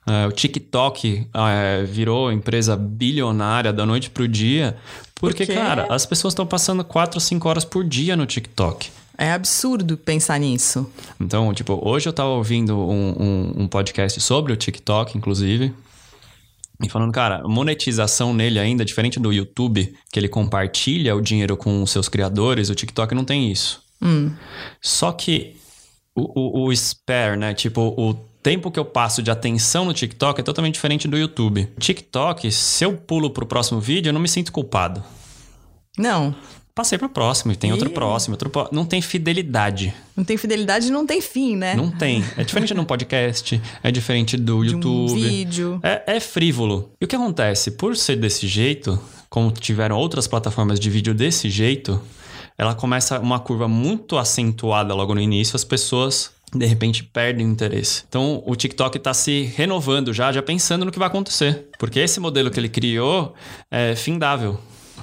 Uh, 0.06 0.28
o 0.28 0.32
TikTok 0.32 1.26
uh, 1.28 1.86
virou 1.86 2.32
empresa 2.32 2.74
bilionária 2.74 3.70
da 3.70 3.84
noite 3.84 4.08
pro 4.08 4.26
dia. 4.26 4.76
Porque, 5.14 5.44
porque... 5.44 5.60
cara, 5.60 5.86
as 5.90 6.06
pessoas 6.06 6.32
estão 6.32 6.46
passando 6.46 6.82
4 6.82 7.20
5 7.20 7.48
horas 7.48 7.64
por 7.64 7.84
dia 7.84 8.16
no 8.16 8.24
TikTok. 8.24 8.90
É 9.18 9.32
absurdo 9.32 9.98
pensar 9.98 10.40
nisso. 10.40 10.90
Então, 11.20 11.52
tipo, 11.52 11.78
hoje 11.86 12.08
eu 12.08 12.12
tava 12.14 12.30
ouvindo 12.30 12.78
um, 12.78 13.14
um, 13.20 13.62
um 13.64 13.68
podcast 13.68 14.18
sobre 14.22 14.54
o 14.54 14.56
TikTok, 14.56 15.18
inclusive. 15.18 15.74
E 16.82 16.88
falando, 16.88 17.12
cara, 17.12 17.46
monetização 17.46 18.32
nele 18.32 18.58
ainda, 18.58 18.84
diferente 18.84 19.20
do 19.20 19.32
YouTube, 19.32 19.94
que 20.10 20.18
ele 20.18 20.28
compartilha 20.28 21.14
o 21.14 21.20
dinheiro 21.20 21.56
com 21.56 21.82
os 21.82 21.90
seus 21.90 22.08
criadores, 22.08 22.70
o 22.70 22.74
TikTok 22.74 23.14
não 23.14 23.24
tem 23.24 23.50
isso. 23.50 23.82
Hum. 24.00 24.32
Só 24.80 25.12
que 25.12 25.56
o, 26.14 26.62
o, 26.62 26.68
o 26.68 26.72
spare, 26.74 27.36
né? 27.36 27.52
Tipo, 27.52 27.94
o 27.98 28.14
tempo 28.42 28.70
que 28.70 28.78
eu 28.78 28.84
passo 28.84 29.22
de 29.22 29.30
atenção 29.30 29.84
no 29.84 29.92
TikTok 29.92 30.40
é 30.40 30.44
totalmente 30.44 30.74
diferente 30.74 31.06
do 31.06 31.18
YouTube. 31.18 31.68
TikTok, 31.78 32.50
se 32.50 32.84
eu 32.84 32.96
pulo 32.96 33.30
pro 33.30 33.44
próximo 33.44 33.78
vídeo, 33.78 34.08
eu 34.08 34.14
não 34.14 34.20
me 34.20 34.28
sinto 34.28 34.50
culpado. 34.50 35.04
Não 35.98 36.34
passei 36.74 36.98
pro 36.98 37.08
próximo, 37.08 37.52
e 37.52 37.56
tem 37.56 37.72
outro 37.72 37.90
próximo, 37.90 38.34
outro 38.34 38.50
próximo. 38.50 38.76
Não 38.76 38.84
tem 38.84 39.00
fidelidade. 39.02 39.94
Não 40.16 40.24
tem 40.24 40.36
fidelidade 40.36 40.88
e 40.88 40.90
não 40.90 41.06
tem 41.06 41.20
fim, 41.20 41.56
né? 41.56 41.74
Não 41.74 41.90
tem. 41.90 42.24
É 42.36 42.44
diferente 42.44 42.74
de 42.74 42.80
um 42.80 42.84
podcast, 42.84 43.60
é 43.82 43.90
diferente 43.90 44.36
do 44.36 44.62
de 44.64 44.72
YouTube. 44.72 45.12
Um 45.12 45.14
vídeo. 45.14 45.80
É, 45.82 46.16
é 46.16 46.20
frívolo. 46.20 46.90
E 47.00 47.04
o 47.04 47.08
que 47.08 47.16
acontece? 47.16 47.72
Por 47.72 47.96
ser 47.96 48.16
desse 48.16 48.46
jeito, 48.46 48.98
como 49.28 49.50
tiveram 49.50 49.96
outras 49.96 50.26
plataformas 50.26 50.80
de 50.80 50.90
vídeo 50.90 51.14
desse 51.14 51.48
jeito, 51.48 52.00
ela 52.56 52.74
começa 52.74 53.18
uma 53.18 53.38
curva 53.38 53.66
muito 53.66 54.18
acentuada 54.18 54.94
logo 54.94 55.14
no 55.14 55.20
início, 55.20 55.56
as 55.56 55.64
pessoas 55.64 56.32
de 56.54 56.66
repente 56.66 57.04
perdem 57.04 57.46
o 57.46 57.50
interesse. 57.50 58.04
Então 58.08 58.42
o 58.44 58.56
TikTok 58.56 58.98
está 58.98 59.14
se 59.14 59.44
renovando 59.56 60.12
já, 60.12 60.32
já 60.32 60.42
pensando 60.42 60.84
no 60.84 60.90
que 60.90 60.98
vai 60.98 61.08
acontecer. 61.08 61.68
Porque 61.78 62.00
esse 62.00 62.18
modelo 62.20 62.50
que 62.50 62.58
ele 62.58 62.68
criou 62.68 63.34
é 63.70 63.94
findável. 63.94 64.58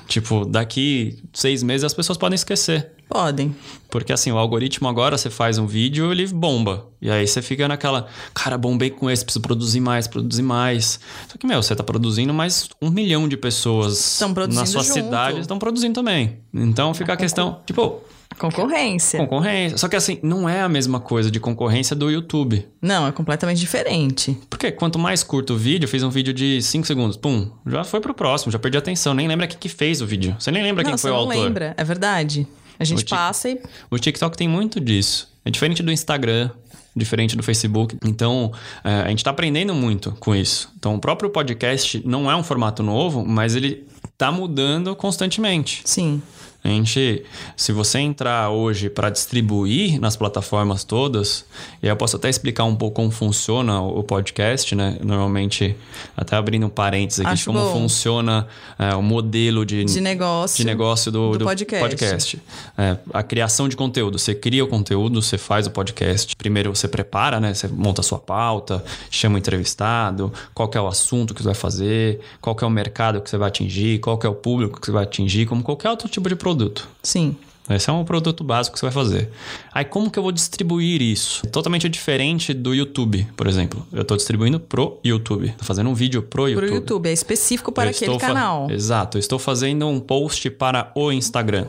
Tipo, 0.07 0.45
daqui 0.45 1.23
seis 1.33 1.63
meses 1.63 1.83
as 1.83 1.93
pessoas 1.93 2.17
podem 2.17 2.35
esquecer. 2.35 2.91
Podem. 3.09 3.55
Porque 3.89 4.11
assim, 4.11 4.31
o 4.31 4.37
algoritmo 4.37 4.87
agora, 4.87 5.17
você 5.17 5.29
faz 5.29 5.57
um 5.57 5.65
vídeo, 5.65 6.11
ele 6.11 6.27
bomba. 6.27 6.87
E 7.01 7.09
aí 7.09 7.25
você 7.25 7.41
fica 7.41 7.67
naquela, 7.67 8.07
cara, 8.33 8.57
bombei 8.57 8.89
com 8.89 9.09
esse, 9.09 9.23
preciso 9.23 9.41
produzir 9.41 9.79
mais, 9.79 10.07
produzir 10.07 10.41
mais. 10.41 10.99
Só 11.29 11.37
que, 11.37 11.47
meu, 11.47 11.63
você 11.63 11.73
tá 11.75 11.83
produzindo, 11.83 12.33
mas 12.33 12.69
um 12.81 12.89
milhão 12.89 13.27
de 13.27 13.37
pessoas 13.37 14.19
na 14.49 14.65
sua 14.65 14.83
junto. 14.83 14.93
cidade 14.93 15.39
estão 15.39 15.57
produzindo 15.57 15.93
também. 15.93 16.39
Então 16.53 16.93
fica 16.93 17.13
a 17.13 17.17
questão, 17.17 17.61
tipo, 17.65 18.01
Concorrência. 18.37 19.19
Concorrência. 19.19 19.77
Só 19.77 19.87
que 19.87 19.95
assim, 19.95 20.19
não 20.21 20.47
é 20.47 20.61
a 20.61 20.69
mesma 20.69 20.99
coisa 20.99 21.31
de 21.31 21.39
concorrência 21.39 21.95
do 21.95 22.09
YouTube. 22.09 22.67
Não, 22.81 23.07
é 23.07 23.11
completamente 23.11 23.59
diferente. 23.59 24.37
Porque 24.49 24.71
quanto 24.71 24.99
mais 24.99 25.23
curto 25.23 25.53
o 25.53 25.57
vídeo, 25.57 25.87
fiz 25.87 26.03
um 26.03 26.09
vídeo 26.09 26.33
de 26.33 26.61
5 26.61 26.85
segundos, 26.85 27.17
pum, 27.17 27.49
já 27.65 27.83
foi 27.83 27.99
pro 27.99 28.13
próximo, 28.13 28.51
já 28.51 28.59
perdi 28.59 28.77
a 28.77 28.79
atenção, 28.79 29.13
nem 29.13 29.27
lembra 29.27 29.47
quem 29.47 29.57
que 29.57 29.69
fez 29.69 30.01
o 30.01 30.05
vídeo. 30.05 30.35
Você 30.39 30.51
nem 30.51 30.61
lembra 30.61 30.83
não, 30.83 30.91
quem 30.91 30.97
foi 30.97 31.11
o 31.11 31.15
autor. 31.15 31.35
Não 31.35 31.43
lembra, 31.43 31.73
é 31.77 31.83
verdade. 31.83 32.47
A 32.79 32.83
gente 32.83 33.05
passa 33.05 33.49
e 33.49 33.59
O 33.89 33.97
TikTok 33.97 34.37
tem 34.37 34.47
muito 34.47 34.79
disso. 34.79 35.33
É 35.43 35.49
diferente 35.49 35.81
do 35.81 35.91
Instagram, 35.91 36.51
diferente 36.95 37.35
do 37.35 37.43
Facebook. 37.43 37.97
Então, 38.05 38.51
é, 38.83 39.01
a 39.01 39.09
gente 39.09 39.19
está 39.19 39.31
aprendendo 39.31 39.73
muito 39.73 40.11
com 40.19 40.35
isso. 40.35 40.71
Então, 40.77 40.95
o 40.95 40.99
próprio 40.99 41.29
podcast 41.29 42.01
não 42.05 42.29
é 42.29 42.35
um 42.35 42.43
formato 42.43 42.83
novo, 42.83 43.25
mas 43.25 43.55
ele 43.55 43.87
está 44.11 44.31
mudando 44.31 44.95
constantemente. 44.95 45.81
sim. 45.85 46.21
A 46.63 46.69
gente, 46.69 47.23
se 47.55 47.71
você 47.71 47.99
entrar 47.99 48.49
hoje 48.49 48.89
para 48.89 49.09
distribuir 49.09 50.01
nas 50.01 50.17
plataformas 50.17 50.83
todas, 50.83 51.45
e 51.81 51.85
aí 51.85 51.91
eu 51.91 51.95
posso 51.95 52.17
até 52.17 52.29
explicar 52.29 52.65
um 52.65 52.75
pouco 52.75 52.95
como 52.97 53.09
funciona 53.11 53.79
o 53.81 54.03
podcast, 54.03 54.75
né? 54.75 54.97
Normalmente, 55.01 55.75
até 56.15 56.35
abrindo 56.35 56.65
um 56.65 56.69
parênteses 56.69 57.21
aqui, 57.21 57.29
de 57.29 57.33
Acho 57.33 57.45
como 57.45 57.59
bom. 57.59 57.71
funciona 57.71 58.47
é, 58.77 58.93
o 58.95 59.01
modelo 59.01 59.65
de, 59.65 59.85
De 59.85 60.01
negócio. 60.01 60.57
de 60.57 60.65
negócio 60.65 61.11
do, 61.11 61.31
do 61.33 61.37
do 61.39 61.45
podcast. 61.45 61.87
podcast. 61.89 62.41
É, 62.77 62.97
a 63.13 63.23
criação 63.23 63.69
de 63.69 63.77
conteúdo. 63.77 64.19
Você 64.19 64.35
cria 64.35 64.63
o 64.63 64.67
conteúdo, 64.67 65.21
você 65.21 65.37
faz 65.37 65.67
o 65.67 65.71
podcast. 65.71 66.35
Primeiro 66.35 66.75
você 66.75 66.87
prepara, 66.87 67.39
né? 67.39 67.53
Você 67.53 67.67
monta 67.67 68.01
a 68.01 68.03
sua 68.03 68.19
pauta, 68.19 68.83
chama 69.09 69.35
o 69.35 69.37
entrevistado, 69.37 70.33
qual 70.53 70.69
é 70.73 70.81
o 70.81 70.87
assunto 70.87 71.33
que 71.33 71.41
você 71.41 71.45
vai 71.47 71.55
fazer, 71.55 72.19
qual 72.41 72.57
é 72.61 72.65
o 72.65 72.69
mercado 72.69 73.21
que 73.21 73.29
você 73.29 73.37
vai 73.37 73.47
atingir, 73.47 73.99
qual 73.99 74.19
é 74.21 74.27
o 74.27 74.35
público 74.35 74.81
que 74.81 74.87
você 74.87 74.91
vai 74.91 75.03
atingir, 75.03 75.45
como 75.45 75.63
qualquer 75.63 75.89
outro 75.91 76.09
tipo 76.09 76.27
de 76.27 76.35
produto. 76.35 76.56
Sim. 77.01 77.35
Esse 77.69 77.89
é 77.89 77.93
um 77.93 78.05
produto 78.05 78.43
básico 78.45 78.75
que 78.75 78.79
você 78.79 78.85
vai 78.85 78.93
fazer. 78.93 79.29
Aí, 79.73 79.83
como 79.83 80.09
que 80.09 80.17
eu 80.17 80.23
vou 80.23 80.31
distribuir 80.31 81.01
isso? 81.01 81.45
Totalmente 81.47 81.89
diferente 81.89 82.53
do 82.53 82.73
YouTube, 82.73 83.27
por 83.35 83.45
exemplo. 83.45 83.85
Eu 83.91 84.03
estou 84.03 84.15
distribuindo 84.15 84.57
pro 84.57 84.99
YouTube. 85.03 85.53
Tô 85.57 85.65
fazendo 85.65 85.89
um 85.89 85.93
vídeo 85.93 86.23
pro 86.23 86.47
YouTube. 86.47 86.65
Pro 86.65 86.75
YouTube. 86.75 87.09
É 87.09 87.11
específico 87.13 87.71
para 87.71 87.87
Eu 87.87 87.89
aquele 87.91 88.13
estou 88.13 88.25
canal. 88.25 88.71
Exato. 88.71 89.17
Eu 89.17 89.19
estou 89.19 89.37
fazendo 89.37 89.85
um 89.87 89.99
post 89.99 90.49
para 90.49 90.91
o 90.95 91.11
Instagram. 91.11 91.67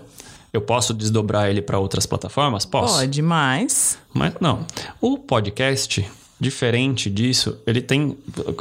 Eu 0.53 0.61
posso 0.61 0.95
desdobrar 0.95 1.51
ele 1.51 1.61
para 1.61 1.79
outras 1.79 2.07
plataformas? 2.07 2.65
Posso. 2.65 2.99
Pode, 2.99 3.21
mas. 3.21 3.99
Mas 4.15 4.35
não. 4.41 4.65
O 5.01 5.19
podcast, 5.19 6.09
diferente 6.41 7.11
disso, 7.11 7.59
ele 7.67 7.83
tem, 7.83 8.17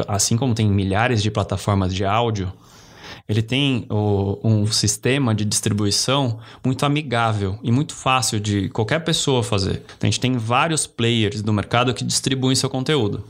assim 0.08 0.36
como 0.36 0.56
tem 0.56 0.68
milhares 0.68 1.22
de 1.22 1.30
plataformas 1.30 1.94
de 1.94 2.04
áudio, 2.04 2.52
ele 3.28 3.42
tem 3.42 3.86
o- 3.90 4.40
um 4.44 4.66
sistema 4.68 5.34
de 5.36 5.44
distribuição 5.46 6.40
muito 6.64 6.86
amigável 6.86 7.60
e 7.62 7.72
muito 7.72 7.94
fácil 7.94 8.40
de 8.40 8.70
qualquer 8.70 9.00
pessoa 9.04 9.44
fazer. 9.44 9.84
Então, 9.98 10.04
a 10.04 10.06
gente 10.08 10.20
tem 10.20 10.38
vários 10.38 10.88
players 10.88 11.42
do 11.42 11.52
mercado 11.52 11.94
que 11.94 12.04
distribuem 12.04 12.56
seu 12.56 12.70
conteúdo. 12.70 13.24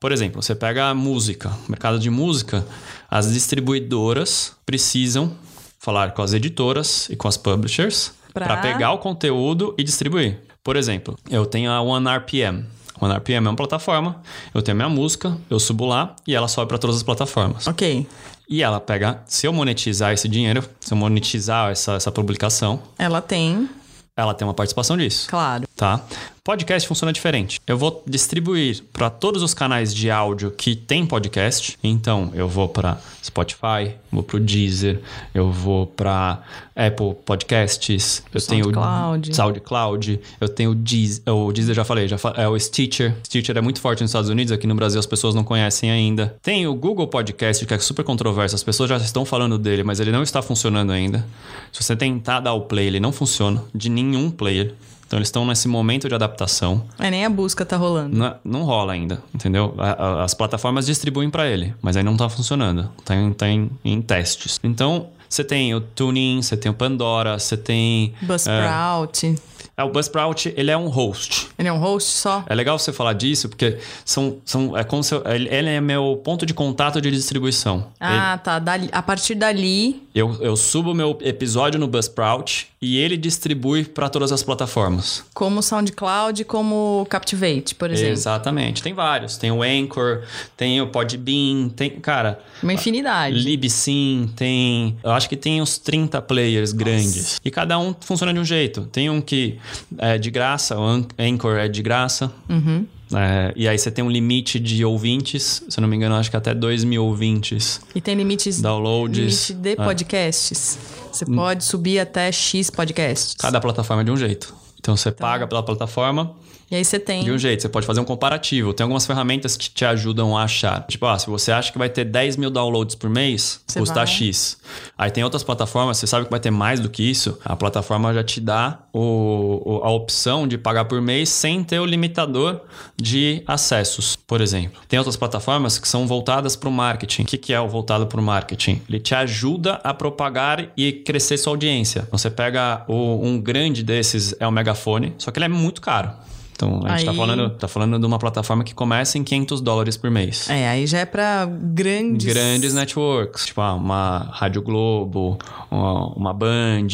Por 0.00 0.12
exemplo, 0.12 0.42
você 0.42 0.54
pega 0.54 0.90
a 0.90 0.94
música, 0.94 1.50
mercado 1.68 1.98
de 1.98 2.10
música, 2.10 2.66
as 3.10 3.32
distribuidoras 3.32 4.52
precisam 4.64 5.32
falar 5.78 6.12
com 6.12 6.22
as 6.22 6.32
editoras 6.32 7.08
e 7.10 7.16
com 7.16 7.28
as 7.28 7.36
publishers 7.36 8.12
para 8.32 8.56
pegar 8.58 8.92
o 8.92 8.98
conteúdo 8.98 9.74
e 9.78 9.82
distribuir. 9.84 10.40
Por 10.62 10.76
exemplo, 10.76 11.16
eu 11.30 11.46
tenho 11.46 11.70
a 11.70 11.80
OneRPM. 11.80 12.64
OneRPM 13.00 13.46
é 13.46 13.50
uma 13.50 13.56
plataforma, 13.56 14.22
eu 14.54 14.62
tenho 14.62 14.74
a 14.74 14.76
minha 14.76 14.88
música, 14.88 15.36
eu 15.50 15.58
subo 15.60 15.84
lá 15.86 16.16
e 16.26 16.34
ela 16.34 16.48
sobe 16.48 16.68
para 16.68 16.78
todas 16.78 16.96
as 16.96 17.02
plataformas. 17.02 17.66
Ok. 17.66 18.06
E 18.48 18.62
ela 18.62 18.80
pega, 18.80 19.22
se 19.26 19.46
eu 19.46 19.52
monetizar 19.52 20.12
esse 20.12 20.28
dinheiro, 20.28 20.62
se 20.80 20.92
eu 20.92 20.96
monetizar 20.96 21.70
essa, 21.70 21.94
essa 21.94 22.12
publicação, 22.12 22.80
Ela 22.96 23.20
tem, 23.20 23.68
ela 24.16 24.32
tem 24.34 24.46
uma 24.46 24.54
participação 24.54 24.96
disso 24.96 25.28
claro. 25.28 25.64
tá? 25.74 26.00
Podcast 26.46 26.86
funciona 26.86 27.12
diferente. 27.12 27.60
Eu 27.66 27.76
vou 27.76 28.04
distribuir 28.06 28.84
para 28.92 29.10
todos 29.10 29.42
os 29.42 29.52
canais 29.52 29.92
de 29.92 30.12
áudio 30.12 30.52
que 30.52 30.76
tem 30.76 31.04
podcast. 31.04 31.76
Então, 31.82 32.30
eu 32.34 32.46
vou 32.48 32.68
para 32.68 33.00
Spotify, 33.20 33.96
vou 34.12 34.22
para 34.22 34.36
o 34.36 34.40
Deezer, 34.40 35.00
eu 35.34 35.50
vou 35.50 35.88
para 35.88 36.44
Apple 36.76 37.16
Podcasts, 37.24 38.22
eu 38.32 38.40
tenho 38.40 38.62
SoundCloud. 38.66 39.30
o 39.32 39.34
SoundCloud, 39.34 40.20
eu 40.40 40.48
tenho 40.48 40.70
o 40.70 40.74
Deezer, 40.76 41.22
o 41.26 41.52
Deezer 41.52 41.74
já 41.74 41.84
falei, 41.84 42.06
já 42.06 42.16
fa- 42.16 42.34
é 42.36 42.46
o 42.46 42.56
Stitcher. 42.56 43.16
Stitcher 43.26 43.58
é 43.58 43.60
muito 43.60 43.80
forte 43.80 44.02
nos 44.02 44.10
Estados 44.10 44.30
Unidos, 44.30 44.52
aqui 44.52 44.68
no 44.68 44.76
Brasil 44.76 45.00
as 45.00 45.06
pessoas 45.06 45.34
não 45.34 45.42
conhecem 45.42 45.90
ainda. 45.90 46.36
Tem 46.40 46.64
o 46.68 46.74
Google 46.76 47.08
Podcast, 47.08 47.66
que 47.66 47.74
é 47.74 47.78
super 47.80 48.04
controverso, 48.04 48.54
as 48.54 48.62
pessoas 48.62 48.88
já 48.88 48.98
estão 48.98 49.24
falando 49.24 49.58
dele, 49.58 49.82
mas 49.82 49.98
ele 49.98 50.12
não 50.12 50.22
está 50.22 50.40
funcionando 50.40 50.92
ainda. 50.92 51.26
Se 51.72 51.82
você 51.82 51.96
tentar 51.96 52.38
dar 52.38 52.52
o 52.52 52.60
play, 52.60 52.86
ele 52.86 53.00
não 53.00 53.10
funciona 53.10 53.64
de 53.74 53.88
nenhum 53.88 54.30
player. 54.30 54.74
Então 55.06 55.18
eles 55.18 55.28
estão 55.28 55.46
nesse 55.46 55.68
momento 55.68 56.08
de 56.08 56.14
adaptação. 56.14 56.82
É 56.98 57.10
nem 57.10 57.24
a 57.24 57.30
busca 57.30 57.64
tá 57.64 57.76
rolando. 57.76 58.16
Não, 58.16 58.34
não 58.44 58.62
rola 58.64 58.92
ainda, 58.92 59.22
entendeu? 59.34 59.74
A- 59.78 59.90
a- 59.92 60.24
as 60.24 60.34
plataformas 60.34 60.84
distribuem 60.86 61.30
para 61.30 61.46
ele, 61.48 61.74
mas 61.80 61.96
aí 61.96 62.02
não 62.02 62.16
tá 62.16 62.28
funcionando. 62.28 62.90
Tá 63.04 63.14
em, 63.14 63.32
tá 63.32 63.48
em, 63.48 63.70
em 63.84 64.02
testes. 64.02 64.58
Então, 64.64 65.08
você 65.28 65.44
tem 65.44 65.74
o 65.74 65.80
TuneIn, 65.80 66.42
você 66.42 66.56
tem 66.56 66.70
o 66.70 66.74
Pandora, 66.74 67.38
você 67.38 67.56
tem... 67.56 68.14
Buzzsprout. 68.22 69.34
É, 69.76 69.84
o 69.84 69.90
Buzzsprout, 69.90 70.54
ele 70.56 70.70
é 70.70 70.76
um 70.76 70.88
host. 70.88 71.48
Ele 71.58 71.68
é 71.68 71.72
um 71.72 71.76
host 71.78 72.10
só? 72.10 72.42
É 72.48 72.54
legal 72.54 72.78
você 72.78 72.92
falar 72.94 73.12
disso, 73.12 73.46
porque 73.48 73.76
são, 74.06 74.38
são, 74.44 74.74
é 74.76 74.82
como 74.82 75.04
se 75.04 75.14
eu- 75.14 75.22
ele, 75.26 75.48
ele 75.54 75.68
é 75.68 75.80
meu 75.82 76.18
ponto 76.24 76.46
de 76.46 76.54
contato 76.54 76.98
de 77.00 77.10
distribuição. 77.10 77.88
Ah, 78.00 78.38
tá. 78.42 78.58
Dali- 78.58 78.88
a 78.90 79.02
partir 79.02 79.34
dali. 79.34 80.02
Eu, 80.14 80.34
eu 80.40 80.56
subo 80.56 80.94
meu 80.94 81.18
episódio 81.20 81.78
no 81.78 81.86
Buzzsprout 81.86 82.68
e 82.86 82.96
ele 82.98 83.16
distribui 83.16 83.84
para 83.84 84.08
todas 84.08 84.30
as 84.32 84.42
plataformas. 84.42 85.24
Como 85.34 85.62
SoundCloud, 85.62 86.44
como 86.44 87.06
Captivate, 87.10 87.74
por 87.74 87.90
exemplo. 87.90 88.12
Exatamente. 88.12 88.82
Tem 88.82 88.94
vários. 88.94 89.36
Tem 89.36 89.50
o 89.50 89.62
Anchor, 89.62 90.22
tem 90.56 90.80
o 90.80 90.86
Podbean, 90.86 91.68
tem, 91.74 91.90
cara, 91.90 92.38
Uma 92.62 92.72
infinidade. 92.72 93.36
Libsyn, 93.38 94.28
tem, 94.36 94.96
eu 95.02 95.10
acho 95.10 95.28
que 95.28 95.36
tem 95.36 95.60
uns 95.60 95.78
30 95.78 96.22
players 96.22 96.72
grandes. 96.72 97.40
E 97.44 97.50
cada 97.50 97.78
um 97.78 97.94
funciona 98.00 98.32
de 98.32 98.38
um 98.38 98.44
jeito. 98.44 98.82
Tem 98.92 99.10
um 99.10 99.20
que 99.20 99.58
é 99.98 100.16
de 100.18 100.30
graça, 100.30 100.78
o 100.78 100.82
An- 100.84 101.04
Anchor 101.18 101.56
é 101.56 101.68
de 101.68 101.82
graça. 101.82 102.30
Uhum. 102.48 102.86
É, 103.14 103.52
e 103.54 103.68
aí 103.68 103.78
você 103.78 103.88
tem 103.88 104.04
um 104.04 104.10
limite 104.10 104.58
de 104.58 104.84
ouvintes, 104.84 105.62
se 105.68 105.78
eu 105.78 105.82
não 105.82 105.88
me 105.88 105.94
engano, 105.94 106.16
acho 106.16 106.28
que 106.28 106.36
até 106.36 106.52
2 106.52 106.82
mil 106.82 107.04
ouvintes. 107.04 107.80
E 107.94 108.00
tem 108.00 108.16
limites, 108.16 108.60
Downloads. 108.60 109.50
limite 109.50 109.54
de 109.54 109.70
É. 109.80 110.78
Você 111.16 111.24
pode 111.24 111.64
subir 111.64 111.98
até 111.98 112.30
X 112.30 112.68
podcasts. 112.70 113.34
Cada 113.34 113.58
plataforma 113.60 114.02
é 114.02 114.04
de 114.04 114.10
um 114.10 114.16
jeito. 114.16 114.54
Então 114.78 114.96
você 114.96 115.10
paga 115.10 115.46
pela 115.46 115.62
plataforma 115.62 116.36
E 116.70 116.74
aí 116.74 116.84
você 116.84 116.98
tem. 116.98 117.22
de 117.22 117.30
um 117.30 117.38
jeito. 117.38 117.62
Você 117.62 117.68
pode 117.68 117.86
fazer 117.86 118.00
um 118.00 118.04
comparativo. 118.04 118.72
Tem 118.74 118.82
algumas 118.82 119.06
ferramentas 119.06 119.56
que 119.56 119.70
te 119.70 119.84
ajudam 119.84 120.36
a 120.36 120.42
achar. 120.42 120.84
Tipo, 120.88 121.06
ah, 121.06 121.18
se 121.18 121.28
você 121.28 121.52
acha 121.52 121.70
que 121.70 121.78
vai 121.78 121.88
ter 121.88 122.04
10 122.04 122.36
mil 122.36 122.50
downloads 122.50 122.96
por 122.96 123.08
mês, 123.08 123.60
Você 123.66 123.78
custa 123.78 123.94
vai. 123.96 124.06
X. 124.06 124.58
Aí 124.98 125.10
tem 125.10 125.22
outras 125.22 125.44
plataformas, 125.44 125.98
você 125.98 126.06
sabe 126.08 126.24
que 126.24 126.30
vai 126.30 126.40
ter 126.40 126.50
mais 126.50 126.80
do 126.80 126.88
que 126.88 127.02
isso. 127.08 127.38
A 127.44 127.54
plataforma 127.54 128.12
já 128.12 128.24
te 128.24 128.40
dá 128.40 128.80
o, 128.92 129.80
a 129.84 129.90
opção 129.90 130.48
de 130.48 130.58
pagar 130.58 130.86
por 130.86 131.00
mês 131.00 131.28
sem 131.28 131.62
ter 131.62 131.78
o 131.78 131.86
limitador 131.86 132.60
de 132.96 133.42
acessos, 133.46 134.16
por 134.26 134.40
exemplo. 134.40 134.80
Tem 134.88 134.98
outras 134.98 135.16
plataformas 135.16 135.78
que 135.78 135.86
são 135.86 136.06
voltadas 136.06 136.56
para 136.56 136.68
o 136.68 136.72
marketing. 136.72 137.22
O 137.22 137.26
que, 137.26 137.38
que 137.38 137.52
é 137.52 137.60
o 137.60 137.68
voltado 137.68 138.06
para 138.06 138.20
o 138.20 138.22
marketing? 138.22 138.82
Ele 138.88 138.98
te 138.98 139.14
ajuda 139.14 139.74
a 139.84 139.94
propagar 139.94 140.72
e 140.76 140.92
crescer 140.92 141.38
sua 141.38 141.52
audiência. 141.52 142.08
Você 142.10 142.28
pega 142.30 142.84
o- 142.88 143.24
um 143.24 143.40
grande 143.40 143.82
desses, 143.82 144.34
é 144.40 144.46
o 144.46 144.50
Megafone, 144.50 145.14
só 145.18 145.30
que 145.30 145.38
ele 145.38 145.44
é 145.46 145.48
muito 145.48 145.80
caro. 145.80 146.10
Então, 146.56 146.80
a 146.84 146.96
gente 146.96 147.04
tá 147.04 147.10
Aí- 147.10 147.16
falando, 147.16 147.50
tá 147.50 147.68
falando 147.68 147.98
de 147.98 148.06
uma 148.06 148.18
plataforma 148.18 148.64
que 148.64 148.74
começa 148.74 149.18
em 149.18 149.22
500 149.22 149.60
dólares 149.60 149.96
por 149.96 150.10
mês. 150.10 150.48
É, 150.48 150.66
aí 150.68 150.86
já 150.86 150.98
é 151.00 151.04
pra 151.04 151.46
grandes. 151.46 152.26
Grandes 152.32 152.72
networks, 152.72 153.44
tipo 153.46 153.60
ah, 153.60 153.74
uma 153.74 154.30
Rádio 154.32 154.62
Globo, 154.62 155.36
uma, 155.70 156.06
uma 156.14 156.32
Band. 156.32 156.86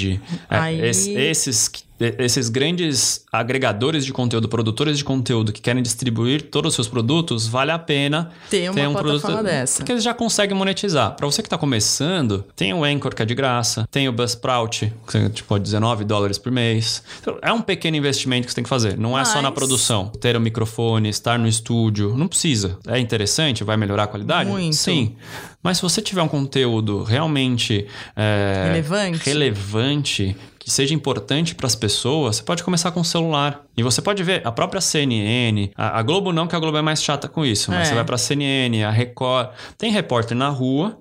É, 0.50 0.58
Aí- 0.58 0.80
es- 0.88 1.06
esses 1.06 1.68
que 1.68 1.84
esses 1.98 2.48
grandes 2.48 3.24
agregadores 3.32 4.04
de 4.04 4.12
conteúdo, 4.12 4.48
produtores 4.48 4.98
de 4.98 5.04
conteúdo 5.04 5.52
que 5.52 5.60
querem 5.60 5.82
distribuir 5.82 6.42
todos 6.42 6.70
os 6.70 6.74
seus 6.74 6.88
produtos, 6.88 7.46
vale 7.46 7.70
a 7.70 7.78
pena 7.78 8.30
ter 8.50 8.68
uma 8.70 8.74
ter 8.74 8.88
um 8.88 8.92
plataforma 8.92 9.20
produto 9.20 9.44
dessa. 9.44 9.76
porque 9.78 9.92
eles 9.92 10.02
já 10.02 10.12
conseguem 10.12 10.56
monetizar. 10.56 11.14
Para 11.14 11.26
você 11.26 11.42
que 11.42 11.46
está 11.46 11.56
começando, 11.56 12.44
tem 12.56 12.74
o 12.74 12.82
Anchor 12.84 13.14
que 13.14 13.22
é 13.22 13.24
de 13.24 13.34
graça, 13.34 13.86
tem 13.90 14.08
o 14.08 14.12
Buzzsprout, 14.12 14.92
que 15.08 15.16
é 15.16 15.28
tipo 15.28 15.56
19 15.58 16.04
dólares 16.04 16.38
por 16.38 16.50
mês. 16.50 17.02
Então, 17.20 17.38
é 17.40 17.52
um 17.52 17.60
pequeno 17.60 17.96
investimento 17.96 18.46
que 18.46 18.50
você 18.52 18.56
tem 18.56 18.64
que 18.64 18.70
fazer. 18.70 18.98
Não 18.98 19.16
é 19.18 19.24
só 19.24 19.36
na 19.40 19.50
Mas- 19.50 19.54
produção. 19.54 20.08
Ter 20.20 20.36
o 20.36 20.40
microfone, 20.40 21.08
estar 21.08 21.38
no 21.38 21.46
estúdio, 21.46 22.16
não 22.16 22.26
precisa. 22.26 22.78
É 22.86 22.98
interessante, 22.98 23.62
vai 23.62 23.76
melhorar 23.76 24.04
a 24.04 24.06
qualidade? 24.08 24.50
Muito. 24.50 24.74
Sim. 24.74 25.14
Mas 25.62 25.76
se 25.76 25.82
você 25.84 26.02
tiver 26.02 26.22
um 26.22 26.28
conteúdo 26.28 27.04
realmente 27.04 27.86
é, 28.16 28.64
Relevante. 28.72 29.24
relevante, 29.24 30.36
que 30.64 30.70
seja 30.70 30.94
importante 30.94 31.54
para 31.56 31.66
as 31.66 31.74
pessoas, 31.74 32.36
você 32.36 32.42
pode 32.42 32.62
começar 32.62 32.92
com 32.92 33.00
o 33.00 33.04
celular. 33.04 33.62
E 33.76 33.82
você 33.82 34.00
pode 34.00 34.22
ver 34.22 34.46
a 34.46 34.52
própria 34.52 34.80
CNN, 34.80 35.70
a, 35.76 35.98
a 35.98 36.02
Globo 36.02 36.32
não, 36.32 36.46
que 36.46 36.54
a 36.54 36.58
Globo 36.60 36.78
é 36.78 36.82
mais 36.82 37.02
chata 37.02 37.26
com 37.28 37.44
isso, 37.44 37.70
mas 37.70 37.80
É. 37.80 37.84
você 37.86 37.94
vai 37.94 38.04
para 38.04 38.14
a 38.14 38.18
CNN, 38.18 38.84
a 38.84 38.90
Record, 38.90 39.48
tem 39.76 39.90
repórter 39.90 40.36
na 40.36 40.48
rua 40.48 40.96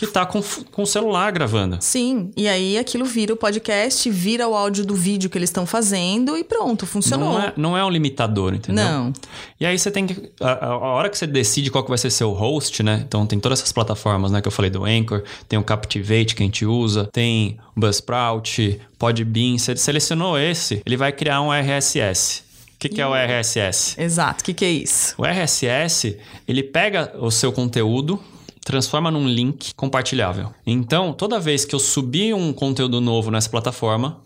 que 0.00 0.06
tá 0.06 0.24
com, 0.24 0.42
com 0.72 0.82
o 0.82 0.86
celular 0.86 1.30
gravando. 1.30 1.76
Sim, 1.80 2.30
e 2.36 2.48
aí 2.48 2.78
aquilo 2.78 3.04
vira 3.04 3.34
o 3.34 3.36
podcast, 3.36 4.08
vira 4.10 4.48
o 4.48 4.56
áudio 4.56 4.84
do 4.86 4.94
vídeo 4.94 5.28
que 5.28 5.36
eles 5.36 5.50
estão 5.50 5.66
fazendo 5.66 6.36
e 6.36 6.42
pronto, 6.42 6.86
funcionou. 6.86 7.34
Não 7.34 7.42
é, 7.42 7.52
não 7.56 7.76
é 7.76 7.84
um 7.84 7.90
limitador, 7.90 8.54
entendeu? 8.54 8.82
Não. 8.84 9.12
E 9.60 9.66
aí 9.66 9.78
você 9.78 9.90
tem 9.90 10.06
que. 10.06 10.30
A, 10.40 10.50
a- 10.52 10.66
a 10.68 10.76
hora 10.76 11.08
que 11.10 11.18
você 11.18 11.26
decide 11.26 11.70
qual 11.70 11.84
que 11.84 11.90
vai 11.90 11.98
ser 11.98 12.10
seu 12.10 12.32
host, 12.32 12.82
né? 12.82 13.04
Então 13.06 13.26
tem 13.26 13.38
todas 13.38 13.58
essas 13.60 13.72
plataformas, 13.72 14.30
né? 14.30 14.40
Que 14.40 14.48
eu 14.48 14.52
falei 14.52 14.70
do 14.70 14.84
Anchor, 14.84 15.22
tem 15.48 15.58
o 15.58 15.62
Captivate 15.62 16.34
que 16.34 16.42
a 16.42 16.46
gente 16.46 16.64
usa, 16.64 17.08
tem 17.12 17.58
o 17.76 17.80
Buzzsprout, 17.80 18.80
Podbean. 18.98 19.58
Você 19.58 19.76
selecionou 19.76 20.38
esse, 20.38 20.82
ele 20.86 20.96
vai 20.96 21.12
criar 21.12 21.40
um 21.42 21.52
RSS. 21.52 22.42
O 22.74 22.78
que, 22.80 22.88
que 22.88 23.00
é 23.02 23.06
o 23.06 23.14
RSS? 23.14 24.00
Exato, 24.00 24.40
o 24.40 24.44
que, 24.44 24.54
que 24.54 24.64
é 24.64 24.70
isso? 24.70 25.14
O 25.18 25.24
RSS, 25.26 26.16
ele 26.48 26.62
pega 26.62 27.12
o 27.20 27.30
seu 27.30 27.52
conteúdo, 27.52 28.18
transforma 28.64 29.10
num 29.10 29.26
link 29.26 29.74
compartilhável. 29.74 30.52
Então, 30.66 31.12
toda 31.12 31.40
vez 31.40 31.64
que 31.64 31.74
eu 31.74 31.78
subir 31.78 32.34
um 32.34 32.52
conteúdo 32.52 33.00
novo 33.00 33.30
nessa 33.30 33.48
plataforma, 33.48 34.20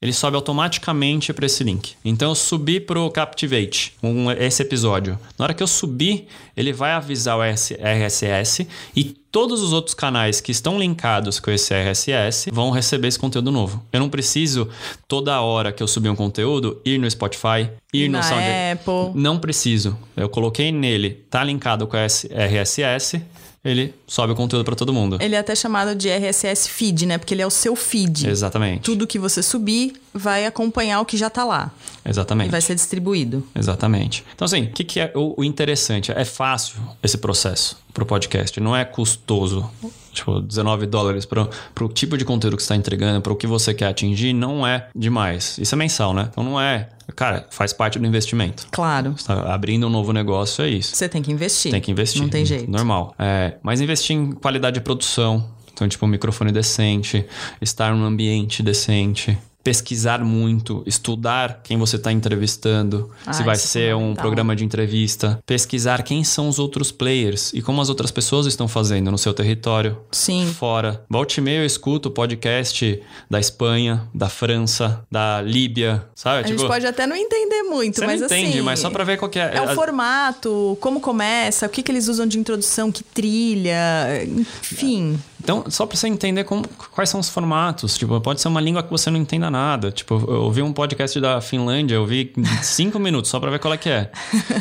ele 0.00 0.12
sobe 0.12 0.36
automaticamente 0.36 1.32
para 1.32 1.46
esse 1.46 1.64
link. 1.64 1.94
Então, 2.04 2.30
eu 2.30 2.34
subi 2.34 2.78
pro 2.78 3.10
Captivate, 3.10 3.94
um, 4.02 4.30
esse 4.30 4.60
episódio. 4.62 5.18
Na 5.38 5.44
hora 5.44 5.54
que 5.54 5.62
eu 5.62 5.66
subir, 5.66 6.26
ele 6.56 6.72
vai 6.72 6.92
avisar 6.92 7.38
o 7.38 7.42
RS 7.42 7.72
RSS 7.72 8.68
e 8.94 9.16
todos 9.34 9.60
os 9.62 9.72
outros 9.72 9.96
canais 9.96 10.40
que 10.40 10.52
estão 10.52 10.78
linkados 10.78 11.40
com 11.40 11.50
esse 11.50 11.74
RSS 11.74 12.52
vão 12.52 12.70
receber 12.70 13.08
esse 13.08 13.18
conteúdo 13.18 13.50
novo. 13.50 13.84
Eu 13.92 13.98
não 13.98 14.08
preciso, 14.08 14.68
toda 15.08 15.40
hora 15.40 15.72
que 15.72 15.82
eu 15.82 15.88
subir 15.88 16.08
um 16.08 16.14
conteúdo, 16.14 16.80
ir 16.84 16.98
no 16.98 17.10
Spotify, 17.10 17.68
ir 17.92 18.06
no 18.06 18.18
Na 18.18 18.22
Sound... 18.22 18.44
Apple. 18.72 19.20
Não 19.20 19.36
preciso. 19.36 19.98
Eu 20.16 20.28
coloquei 20.28 20.70
nele, 20.70 21.24
tá 21.28 21.42
linkado 21.42 21.84
com 21.88 21.96
esse 21.96 22.28
RSS, 22.28 23.20
ele 23.64 23.92
sobe 24.06 24.34
o 24.34 24.36
conteúdo 24.36 24.64
para 24.64 24.76
todo 24.76 24.92
mundo. 24.92 25.18
Ele 25.20 25.34
é 25.34 25.38
até 25.38 25.56
chamado 25.56 25.96
de 25.96 26.08
RSS 26.08 26.68
feed, 26.68 27.04
né? 27.04 27.18
Porque 27.18 27.34
ele 27.34 27.42
é 27.42 27.46
o 27.46 27.50
seu 27.50 27.74
feed. 27.74 28.28
Exatamente. 28.28 28.82
Tudo 28.82 29.04
que 29.04 29.18
você 29.18 29.42
subir 29.42 29.94
vai 30.14 30.46
acompanhar 30.46 31.00
o 31.00 31.04
que 31.04 31.16
já 31.16 31.28
tá 31.28 31.44
lá 31.44 31.72
Exatamente. 32.04 32.48
e 32.48 32.50
vai 32.50 32.60
ser 32.60 32.74
distribuído. 32.76 33.44
Exatamente. 33.54 34.24
Então, 34.32 34.46
assim, 34.46 34.64
o 34.64 34.70
que, 34.70 34.84
que 34.84 35.00
é 35.00 35.12
o, 35.14 35.34
o 35.36 35.44
interessante? 35.44 36.12
É 36.12 36.24
fácil 36.24 36.76
esse 37.02 37.18
processo 37.18 37.76
pro 37.92 38.06
podcast. 38.06 38.58
Não 38.60 38.76
é 38.76 38.84
custoso. 38.84 39.68
Tipo, 40.12 40.40
19 40.40 40.86
dólares 40.86 41.26
para 41.26 41.48
o 41.80 41.88
tipo 41.88 42.16
de 42.16 42.24
conteúdo 42.24 42.56
que 42.56 42.62
você 42.62 42.66
está 42.66 42.76
entregando, 42.76 43.20
para 43.20 43.32
o 43.32 43.36
que 43.36 43.48
você 43.48 43.74
quer 43.74 43.88
atingir, 43.88 44.32
não 44.32 44.64
é 44.64 44.88
demais. 44.94 45.58
Isso 45.58 45.74
é 45.74 45.78
mensal, 45.78 46.14
né? 46.14 46.28
Então 46.30 46.44
não 46.44 46.60
é. 46.60 46.88
Cara, 47.16 47.46
faz 47.50 47.72
parte 47.72 47.98
do 47.98 48.06
investimento. 48.06 48.68
Claro. 48.70 49.14
Você 49.18 49.26
tá 49.26 49.52
abrindo 49.52 49.88
um 49.88 49.90
novo 49.90 50.12
negócio, 50.12 50.64
é 50.64 50.68
isso. 50.68 50.94
Você 50.94 51.08
tem 51.08 51.20
que 51.20 51.32
investir. 51.32 51.72
Tem 51.72 51.80
que 51.80 51.90
investir. 51.90 52.22
Não 52.22 52.28
tem 52.28 52.44
jeito. 52.44 52.70
Normal. 52.70 53.14
É, 53.18 53.56
mas 53.62 53.80
investir 53.80 54.16
em 54.16 54.30
qualidade 54.32 54.74
de 54.74 54.80
produção. 54.80 55.50
Então, 55.72 55.88
tipo, 55.88 56.06
um 56.06 56.08
microfone 56.08 56.52
decente, 56.52 57.26
estar 57.60 57.92
num 57.92 58.04
ambiente 58.04 58.62
decente. 58.62 59.36
Pesquisar 59.64 60.22
muito, 60.22 60.82
estudar 60.86 61.60
quem 61.64 61.78
você 61.78 61.96
está 61.96 62.12
entrevistando, 62.12 63.10
Ah, 63.26 63.32
se 63.32 63.42
vai 63.42 63.54
é 63.54 63.58
ser 63.58 63.94
um 63.96 64.14
programa 64.14 64.54
de 64.54 64.62
entrevista, 64.64 65.40
pesquisar 65.46 66.02
quem 66.02 66.22
são 66.22 66.48
os 66.50 66.58
outros 66.58 66.92
players 66.92 67.50
e 67.54 67.62
como 67.62 67.80
as 67.80 67.88
outras 67.88 68.10
pessoas 68.10 68.46
estão 68.46 68.68
fazendo 68.68 69.10
no 69.10 69.16
seu 69.16 69.32
território, 69.32 69.96
Sim. 70.12 70.46
fora. 70.54 71.02
Volte 71.08 71.38
e 71.38 71.40
meia 71.40 71.60
eu 71.60 71.64
escuto 71.66 72.10
podcast 72.10 73.00
da 73.30 73.40
Espanha, 73.40 74.06
da 74.14 74.28
França, 74.28 75.02
da 75.10 75.40
Líbia, 75.40 76.04
sabe? 76.14 76.44
A 76.44 76.46
gente 76.46 76.66
pode 76.66 76.86
até 76.86 77.06
não 77.06 77.16
entender 77.16 77.62
muito, 77.62 77.96
você 77.96 78.06
mas 78.06 78.20
não 78.20 78.26
entende, 78.26 78.50
assim. 78.50 78.60
mas 78.60 78.78
só 78.80 78.90
pra 78.90 79.02
ver 79.02 79.16
qual 79.16 79.30
que 79.30 79.38
é. 79.38 79.56
É 79.56 79.60
o 79.62 79.70
a- 79.70 79.74
formato, 79.74 80.76
como 80.78 81.00
começa, 81.00 81.64
o 81.64 81.68
que, 81.70 81.82
que 81.82 81.90
eles 81.90 82.06
usam 82.06 82.26
de 82.26 82.38
introdução, 82.38 82.92
que 82.92 83.02
trilha, 83.02 84.22
enfim. 84.26 85.18
Então, 85.44 85.62
só 85.68 85.84
pra 85.84 85.94
você 85.94 86.08
entender 86.08 86.44
como- 86.44 86.66
quais 86.90 87.10
são 87.10 87.20
os 87.20 87.28
formatos. 87.28 87.98
Tipo, 87.98 88.18
pode 88.18 88.40
ser 88.40 88.48
uma 88.48 88.62
língua 88.62 88.82
que 88.82 88.90
você 88.90 89.10
não 89.10 89.18
entenda 89.20 89.50
nada. 89.50 89.92
Tipo, 89.92 90.14
eu 90.26 90.42
ouvi 90.44 90.62
um 90.62 90.72
podcast 90.72 91.20
da 91.20 91.38
Finlândia, 91.42 91.96
eu 91.96 92.00
ouvi 92.00 92.32
cinco 92.62 92.98
minutos 92.98 93.30
só 93.30 93.38
pra 93.38 93.50
ver 93.50 93.58
qual 93.58 93.74
é 93.74 93.76
que 93.76 93.90
é. 93.90 94.10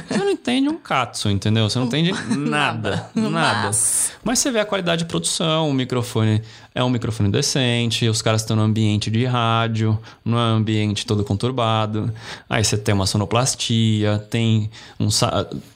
Você 0.10 0.17
não 0.17 0.30
entende 0.30 0.67
um 0.67 0.78
katsu, 0.78 1.30
entendeu? 1.30 1.69
Você 1.69 1.80
não 1.80 1.86
entende 1.86 2.12
nada. 2.38 3.10
Nada. 3.15 3.67
Mas- 3.67 4.12
Mas 4.22 4.39
você 4.39 4.52
vê 4.52 4.60
a 4.60 4.65
qualidade 4.65 5.04
de 5.04 5.08
produção, 5.08 5.69
o 5.69 5.74
microfone 5.74 6.41
é 6.76 6.84
um 6.84 6.89
microfone 6.89 7.30
decente, 7.32 8.10
os 8.10 8.22
caras 8.22 8.41
estão 8.41 8.58
no 8.58 8.63
ambiente 8.63 9.10
de 9.10 9.24
rádio, 9.26 9.98
não 10.26 10.38
é 10.38 10.41
um 10.52 10.58
ambiente 10.58 11.06
todo 11.06 11.24
conturbado. 11.24 12.13
Aí 12.50 12.62
você 12.62 12.78
tem 12.78 12.93
uma 12.93 13.06
sonoplastia, 13.06 14.17
tem 14.30 14.69
um 15.00 15.08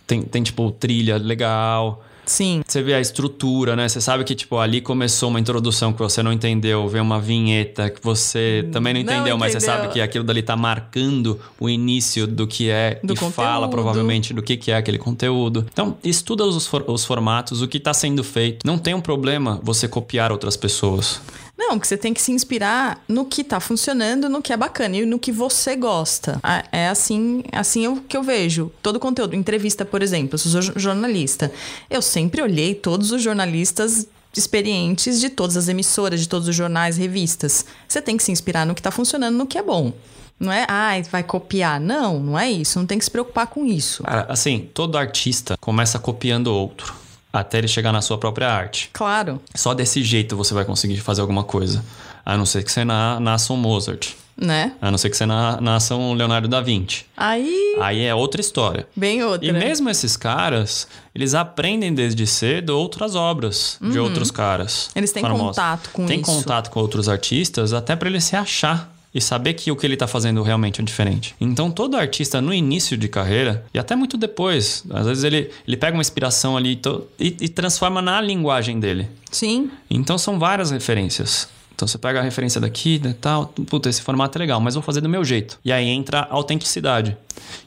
tem, 0.06 0.22
tem 0.24 0.44
tipo 0.44 0.70
trilha 0.72 1.16
legal. 1.18 2.04
Sim. 2.28 2.62
Você 2.68 2.82
vê 2.84 2.94
a 2.94 3.00
estrutura, 3.00 3.76
né? 3.76 3.88
Você 3.88 4.00
sabe 4.02 4.24
que, 4.24 4.36
tipo, 4.36 4.58
ali 4.58 4.82
começou 4.82 5.30
uma 5.30 5.40
introdução 5.40 5.92
que 5.94 6.00
você 6.00 6.22
não 6.22 6.32
entendeu, 6.32 6.88
vem 6.88 7.02
uma 7.02 7.20
vinheta 7.20 7.90
que 7.90 8.04
você 8.04 8.68
também 8.72 8.94
não 8.94 9.02
Não 9.02 9.14
entendeu, 9.14 9.38
mas 9.38 9.54
você 9.54 9.58
entendeu. 9.60 9.76
sabe 9.82 9.94
que 9.94 10.02
aquilo 10.02 10.24
dali 10.26 10.42
tá 10.44 10.56
marcando 10.56 11.40
o 11.60 11.70
início 11.70 12.28
do 12.28 12.46
que 12.46 12.70
é 12.70 13.00
Do 13.04 13.14
e 13.14 13.18
fala 13.18 13.66
conteúdo. 13.66 13.70
provavelmente 13.72 14.34
do 14.34 14.44
que, 14.44 14.58
que 14.58 14.72
é 14.72 14.76
aquele 14.78 14.98
conteúdo. 14.98 15.66
Então, 15.72 15.98
estuda 16.04 16.44
os, 16.46 16.68
for- 16.68 16.84
os 16.88 17.06
formatos, 17.06 17.62
o 17.62 17.68
que 17.68 17.80
tá 17.80 17.94
sendo 17.94 18.24
feito. 18.24 18.66
Não 18.68 18.78
tem 18.78 18.94
um 18.94 19.02
problema 19.02 19.60
você 19.64 19.88
copiar 19.88 20.32
outras 20.32 20.58
pessoas. 20.58 21.22
Não, 21.70 21.78
que 21.78 21.86
você 21.88 21.98
tem 21.98 22.14
que 22.14 22.22
se 22.22 22.32
inspirar 22.32 23.04
no 23.10 23.26
que 23.26 23.44
tá 23.44 23.60
funcionando, 23.60 24.30
no 24.30 24.42
que 24.42 24.54
é 24.54 24.58
bacana 24.58 24.96
e 24.98 25.06
no 25.06 25.20
que 25.20 25.32
você 25.32 25.76
gosta. 25.76 26.40
Ah, 26.42 26.64
É 26.72 26.88
assim, 26.88 27.44
assim 27.52 27.84
eu, 27.86 27.98
que 28.08 28.16
eu 28.16 28.24
vejo. 28.24 28.72
Todo 28.82 29.00
conteúdo, 29.00 29.36
entrevista, 29.36 29.84
por 29.84 30.02
exemplo, 30.02 30.36
eu 30.36 30.38
sou 30.38 30.62
jo- 30.62 30.74
jornalista. 30.78 31.52
Eu 31.90 32.02
sempre 32.02 32.42
olhei 32.42 32.74
todos 32.74 33.12
os 33.12 33.22
jornalistas 33.22 34.08
experientes 34.36 35.20
de 35.20 35.30
todas 35.30 35.58
as 35.58 35.68
emissoras, 35.68 36.22
de 36.22 36.30
todos 36.30 36.48
os 36.48 36.56
jornais, 36.56 36.96
revistas. 36.96 37.66
Você 37.88 38.02
tem 38.02 38.16
que 38.16 38.24
se 38.24 38.32
inspirar 38.32 38.66
no 38.66 38.74
que 38.74 38.82
tá 38.82 38.92
funcionando, 38.92 39.36
no 39.36 39.46
que 39.48 39.58
é 39.58 39.64
bom. 39.64 39.92
Não 40.40 40.52
é, 40.52 40.66
ai, 40.70 41.04
vai 41.04 41.24
copiar. 41.24 41.80
Não, 41.82 42.20
não 42.20 42.40
é 42.40 42.50
isso. 42.50 42.78
Não 42.80 42.86
tem 42.86 42.98
que 43.00 43.04
se 43.06 43.12
preocupar 43.12 43.48
com 43.48 43.66
isso. 43.66 44.04
Cara, 44.04 44.26
assim, 44.30 44.70
todo 44.74 44.98
artista 44.98 45.58
começa 45.60 45.98
copiando 46.00 46.48
outro. 46.48 46.94
Até 47.32 47.58
ele 47.60 47.68
chegar 47.68 47.92
na 47.92 48.02
sua 48.02 48.18
própria 48.18 48.50
arte. 48.50 48.90
Claro, 48.94 49.42
Só 49.54 49.74
desse 49.74 50.04
jeito 50.04 50.36
você 50.36 50.54
vai 50.54 50.66
conseguir 50.66 50.98
fazer 50.98 51.22
alguma 51.22 51.44
coisa. 51.44 51.84
A 52.26 52.36
não 52.38 52.46
ser 52.46 52.64
que 52.64 52.72
você 52.72 52.84
na, 52.84 53.20
nasça 53.20 53.54
um 53.54 53.58
Mozart. 53.58 54.10
né? 54.36 54.74
A 54.82 54.90
não 54.92 54.98
ser 54.98 55.10
que 55.10 55.18
você 55.18 55.26
na, 55.26 55.60
nasça 55.62 55.96
um 55.96 56.14
Leonardo 56.14 56.48
da 56.48 56.62
Vinci. 56.62 57.06
Aí, 57.16 57.76
Aí 57.82 58.04
é 58.04 58.14
outra 58.16 58.42
história. 58.42 58.88
bem 58.96 59.24
outra. 59.24 59.48
E 59.48 59.52
mesmo 59.52 59.90
esses 59.90 60.18
caras, 60.18 60.88
eles 61.16 61.34
aprendem 61.34 61.94
desde 61.94 62.26
cedo 62.28 62.72
outras 62.78 63.16
obras 63.16 63.78
de 63.82 63.98
outros 64.00 64.30
caras. 64.32 64.86
Uhum. 64.88 64.92
Eles 64.96 65.12
têm 65.12 65.22
famosos. 65.22 65.48
contato 65.56 65.90
com 65.94 66.06
Tem 66.06 66.22
isso. 66.22 66.32
contato 66.32 66.70
com 66.70 66.80
outros 66.80 67.08
artistas 67.10 67.72
até 67.74 67.96
para 67.96 68.10
ele 68.10 68.20
se 68.22 68.36
achar 68.36 68.92
e 69.18 69.22
saber 69.22 69.56
que 69.56 69.72
o 69.72 69.76
que 69.76 69.84
ele 69.84 69.98
tá 69.98 70.06
fazendo 70.06 70.44
realmente 70.44 70.80
é 70.80 70.84
diferente. 70.84 71.34
Então 71.42 71.72
todo 71.72 71.98
artista 71.98 72.40
no 72.40 72.54
início 72.54 72.96
de 72.96 73.08
carreira 73.08 73.66
e 73.74 73.80
até 73.80 73.96
muito 73.96 74.16
depois, 74.16 74.84
às 74.92 75.08
vezes 75.08 75.24
ele, 75.24 75.50
ele 75.68 75.76
pega 75.76 75.98
uma 75.98 76.02
inspiração 76.02 76.56
ali 76.56 76.80
e, 77.20 77.36
e 77.42 77.50
transforma 77.50 78.00
na 78.00 78.22
linguagem 78.22 78.80
dele. 78.80 79.08
Sim, 79.32 79.72
Então 79.90 80.20
são 80.20 80.38
várias 80.38 80.70
referências. 80.70 81.50
Então 81.74 81.88
você 81.88 81.98
pega 81.98 82.20
a 82.20 82.24
referência 82.24 82.60
daqui 82.60 83.00
e 83.04 83.14
tal, 83.14 83.48
puta, 83.48 83.88
esse 83.88 84.02
formato 84.02 84.36
é 84.36 84.40
legal, 84.40 84.60
mas 84.60 84.74
vou 84.74 84.82
fazer 84.82 85.00
do 85.00 85.08
meu 85.08 85.24
jeito. 85.24 85.60
E 85.64 85.72
aí 85.72 85.88
entra 85.88 86.22
a 86.22 86.34
autenticidade. 86.34 87.16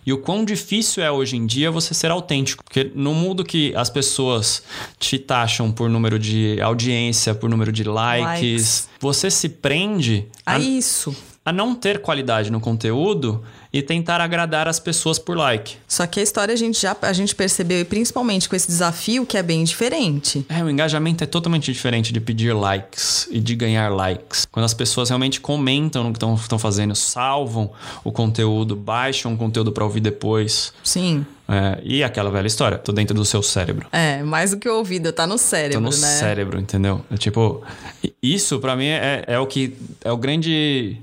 E 0.04 0.12
o 0.12 0.18
quão 0.18 0.44
difícil 0.44 1.02
é 1.02 1.10
hoje 1.12 1.36
em 1.36 1.46
dia 1.46 1.70
você 1.70 1.94
ser 1.94 2.10
autêntico. 2.10 2.64
Porque 2.64 2.90
no 2.92 3.14
mundo 3.14 3.44
que 3.44 3.72
as 3.76 3.88
pessoas 3.88 4.64
te 4.98 5.16
taxam 5.16 5.70
por 5.70 5.88
número 5.88 6.18
de 6.18 6.60
audiência, 6.60 7.36
por 7.36 7.48
número 7.48 7.70
de 7.70 7.84
likes, 7.84 8.24
Likes. 8.24 8.88
você 8.98 9.30
se 9.30 9.48
prende 9.48 10.26
a 10.44 10.54
a, 10.54 10.58
isso. 10.58 11.14
A 11.50 11.52
não 11.52 11.74
ter 11.74 12.00
qualidade 12.00 12.50
no 12.50 12.60
conteúdo 12.60 13.42
e 13.72 13.82
tentar 13.82 14.20
agradar 14.20 14.68
as 14.68 14.80
pessoas 14.80 15.18
por 15.18 15.36
like. 15.36 15.76
Só 15.86 16.06
que 16.06 16.20
a 16.20 16.22
história 16.22 16.54
a 16.54 16.56
gente 16.56 16.80
já 16.80 16.96
a 17.02 17.12
gente 17.12 17.34
percebeu, 17.34 17.80
e 17.80 17.84
principalmente 17.84 18.48
com 18.48 18.54
esse 18.54 18.68
desafio, 18.68 19.26
que 19.26 19.36
é 19.36 19.42
bem 19.42 19.64
diferente. 19.64 20.46
É, 20.48 20.62
o 20.62 20.70
engajamento 20.70 21.24
é 21.24 21.26
totalmente 21.26 21.72
diferente 21.72 22.12
de 22.12 22.20
pedir 22.20 22.52
likes 22.52 23.28
e 23.30 23.40
de 23.40 23.54
ganhar 23.54 23.88
likes. 23.88 24.46
Quando 24.50 24.64
as 24.64 24.74
pessoas 24.74 25.08
realmente 25.08 25.40
comentam 25.40 26.04
no 26.04 26.12
que 26.12 26.18
estão 26.18 26.58
fazendo, 26.58 26.94
salvam 26.94 27.70
o 28.04 28.12
conteúdo, 28.12 28.76
baixam 28.76 29.34
o 29.34 29.36
conteúdo 29.36 29.72
para 29.72 29.84
ouvir 29.84 30.00
depois. 30.00 30.72
Sim. 30.84 31.26
É, 31.48 31.80
e 31.82 32.04
aquela 32.04 32.30
velha 32.30 32.46
história, 32.46 32.78
tô 32.78 32.92
dentro 32.92 33.12
do 33.12 33.24
seu 33.24 33.42
cérebro. 33.42 33.88
É, 33.90 34.22
mais 34.22 34.52
do 34.52 34.56
que 34.56 34.68
o 34.68 34.76
ouvido, 34.76 35.12
tá 35.12 35.26
no 35.26 35.36
cérebro, 35.36 35.78
tô 35.78 35.80
no 35.80 35.90
né? 35.90 36.06
cérebro, 36.06 36.60
entendeu? 36.60 37.04
É, 37.10 37.16
tipo, 37.16 37.60
isso 38.22 38.60
para 38.60 38.76
mim 38.76 38.86
é, 38.86 39.24
é 39.26 39.38
o 39.38 39.48
que 39.48 39.76
é 40.04 40.12
o 40.12 40.16
grande 40.16 40.96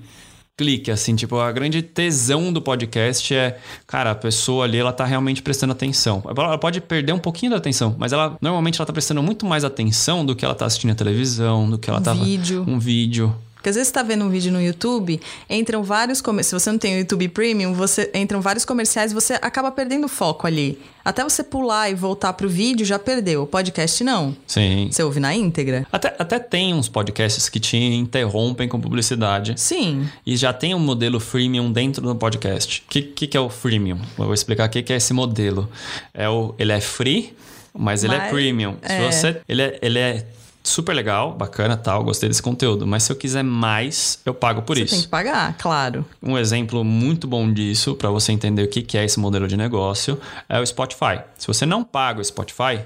clique, 0.57 0.89
assim, 0.89 1.15
tipo, 1.15 1.37
a 1.39 1.51
grande 1.51 1.83
tesão 1.83 2.51
do 2.51 2.59
podcast 2.59 3.33
é, 3.33 3.59
cara, 3.85 4.11
a 4.11 4.15
pessoa 4.15 4.65
ali, 4.65 4.79
ela 4.79 4.91
tá 4.91 5.05
realmente 5.05 5.41
prestando 5.43 5.71
atenção. 5.71 6.23
Ela 6.25 6.57
pode 6.57 6.81
perder 6.81 7.13
um 7.13 7.19
pouquinho 7.19 7.51
da 7.51 7.57
atenção, 7.57 7.95
mas 7.97 8.11
ela, 8.11 8.35
normalmente, 8.41 8.79
ela 8.79 8.85
tá 8.85 8.91
prestando 8.91 9.21
muito 9.21 9.45
mais 9.45 9.63
atenção 9.63 10.25
do 10.25 10.35
que 10.35 10.43
ela 10.43 10.55
tá 10.55 10.65
assistindo 10.65 10.91
a 10.91 10.95
televisão, 10.95 11.69
do 11.69 11.77
que 11.77 11.89
ela 11.89 11.99
um 11.99 12.03
tá... 12.03 12.13
Vídeo. 12.13 12.65
Um 12.67 12.79
vídeo. 12.79 13.35
Porque 13.67 13.71
às 13.71 13.75
vezes 13.75 13.89
você 13.89 13.93
tá 13.95 14.03
vendo 14.03 14.23
um 14.23 14.29
vídeo 14.29 14.49
no 14.49 14.61
YouTube, 14.61 15.19
entram 15.49 15.83
vários 15.83 16.21
comerciais. 16.21 16.47
Se 16.47 16.65
você 16.65 16.71
não 16.71 16.79
tem 16.79 16.95
o 16.95 16.99
YouTube 16.99 17.27
Premium, 17.27 17.73
você 17.73 18.09
entram 18.13 18.39
vários 18.39 18.63
comerciais 18.63 19.11
e 19.11 19.13
você 19.13 19.33
acaba 19.33 19.69
perdendo 19.71 20.05
o 20.05 20.07
foco 20.07 20.47
ali. 20.47 20.79
Até 21.03 21.21
você 21.21 21.43
pular 21.43 21.89
e 21.89 21.93
voltar 21.93 22.31
pro 22.31 22.47
vídeo, 22.47 22.85
já 22.85 22.97
perdeu. 22.97 23.43
O 23.43 23.47
podcast 23.47 24.01
não. 24.05 24.33
Sim. 24.47 24.87
Você 24.89 25.03
ouve 25.03 25.19
na 25.19 25.35
íntegra? 25.35 25.85
Até, 25.91 26.15
até 26.17 26.39
tem 26.39 26.73
uns 26.73 26.87
podcasts 26.87 27.49
que 27.49 27.59
te 27.59 27.75
interrompem 27.75 28.69
com 28.69 28.79
publicidade. 28.79 29.53
Sim. 29.57 30.07
E 30.25 30.37
já 30.37 30.53
tem 30.53 30.73
um 30.73 30.79
modelo 30.79 31.19
freemium 31.19 31.69
dentro 31.69 32.01
do 32.01 32.15
podcast. 32.15 32.85
O 32.87 32.89
que, 32.89 33.01
que, 33.01 33.27
que, 33.27 33.35
é 33.35 33.39
o 33.41 33.49
freemium? 33.49 33.99
Eu 34.17 34.25
vou 34.25 34.33
explicar 34.33 34.67
o 34.67 34.69
que, 34.69 34.81
que 34.81 34.93
é 34.93 34.95
esse 34.95 35.11
modelo. 35.11 35.69
É 36.13 36.29
o, 36.29 36.55
ele 36.57 36.71
é 36.71 36.79
free, 36.79 37.33
mas 37.77 38.05
ele 38.05 38.15
é 38.15 38.19
Mas- 38.19 38.29
premium. 38.31 38.77
Se 38.81 38.93
é. 38.93 39.11
você, 39.11 39.41
ele, 39.45 39.61
é, 39.61 39.79
ele 39.81 39.99
é 39.99 40.25
super 40.67 40.93
legal, 40.93 41.33
bacana, 41.33 41.75
tal, 41.77 42.03
gostei 42.03 42.29
desse 42.29 42.41
conteúdo. 42.41 42.85
Mas 42.85 43.03
se 43.03 43.11
eu 43.11 43.15
quiser 43.15 43.43
mais, 43.43 44.19
eu 44.25 44.33
pago 44.33 44.61
por 44.61 44.75
você 44.77 44.83
isso. 44.83 44.93
tem 44.93 45.01
que 45.03 45.07
pagar, 45.09 45.55
claro. 45.57 46.05
Um 46.21 46.37
exemplo 46.37 46.83
muito 46.83 47.27
bom 47.27 47.51
disso, 47.51 47.95
para 47.95 48.09
você 48.09 48.31
entender 48.31 48.63
o 48.63 48.67
que 48.67 48.97
é 48.97 49.03
esse 49.05 49.19
modelo 49.19 49.47
de 49.47 49.57
negócio, 49.57 50.19
é 50.47 50.59
o 50.59 50.65
Spotify. 50.65 51.19
Se 51.37 51.47
você 51.47 51.65
não 51.65 51.83
paga 51.83 52.19
o 52.21 52.23
Spotify, 52.25 52.81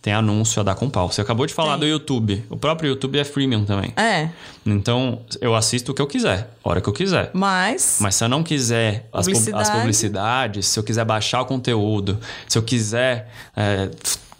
tem 0.00 0.12
anúncio 0.12 0.58
a 0.60 0.64
dar 0.64 0.74
com 0.74 0.90
pau. 0.90 1.12
Você 1.12 1.20
acabou 1.20 1.46
de 1.46 1.54
falar 1.54 1.72
Tem. 1.72 1.80
do 1.80 1.86
YouTube. 1.86 2.44
O 2.50 2.56
próprio 2.56 2.88
YouTube 2.90 3.20
é 3.20 3.24
freemium 3.24 3.64
também. 3.64 3.92
É, 3.96 4.30
Então, 4.66 5.20
eu 5.40 5.54
assisto 5.54 5.92
o 5.92 5.94
que 5.94 6.02
eu 6.02 6.08
quiser, 6.08 6.50
a 6.64 6.68
hora 6.68 6.80
que 6.80 6.88
eu 6.88 6.92
quiser. 6.92 7.30
mas. 7.32 7.98
Mas 8.00 8.16
se 8.16 8.24
eu 8.24 8.28
não 8.28 8.42
quiser 8.42 9.08
as, 9.12 9.26
pub- 9.26 9.36
as 9.36 9.38
Publicidade. 9.44 9.70
publicidades, 9.78 10.66
se 10.66 10.78
eu 10.78 10.82
quiser 10.82 11.04
baixar 11.04 11.42
o 11.42 11.44
conteúdo, 11.46 12.18
se 12.48 12.58
eu 12.58 12.62
quiser 12.64 13.30
é, 13.56 13.90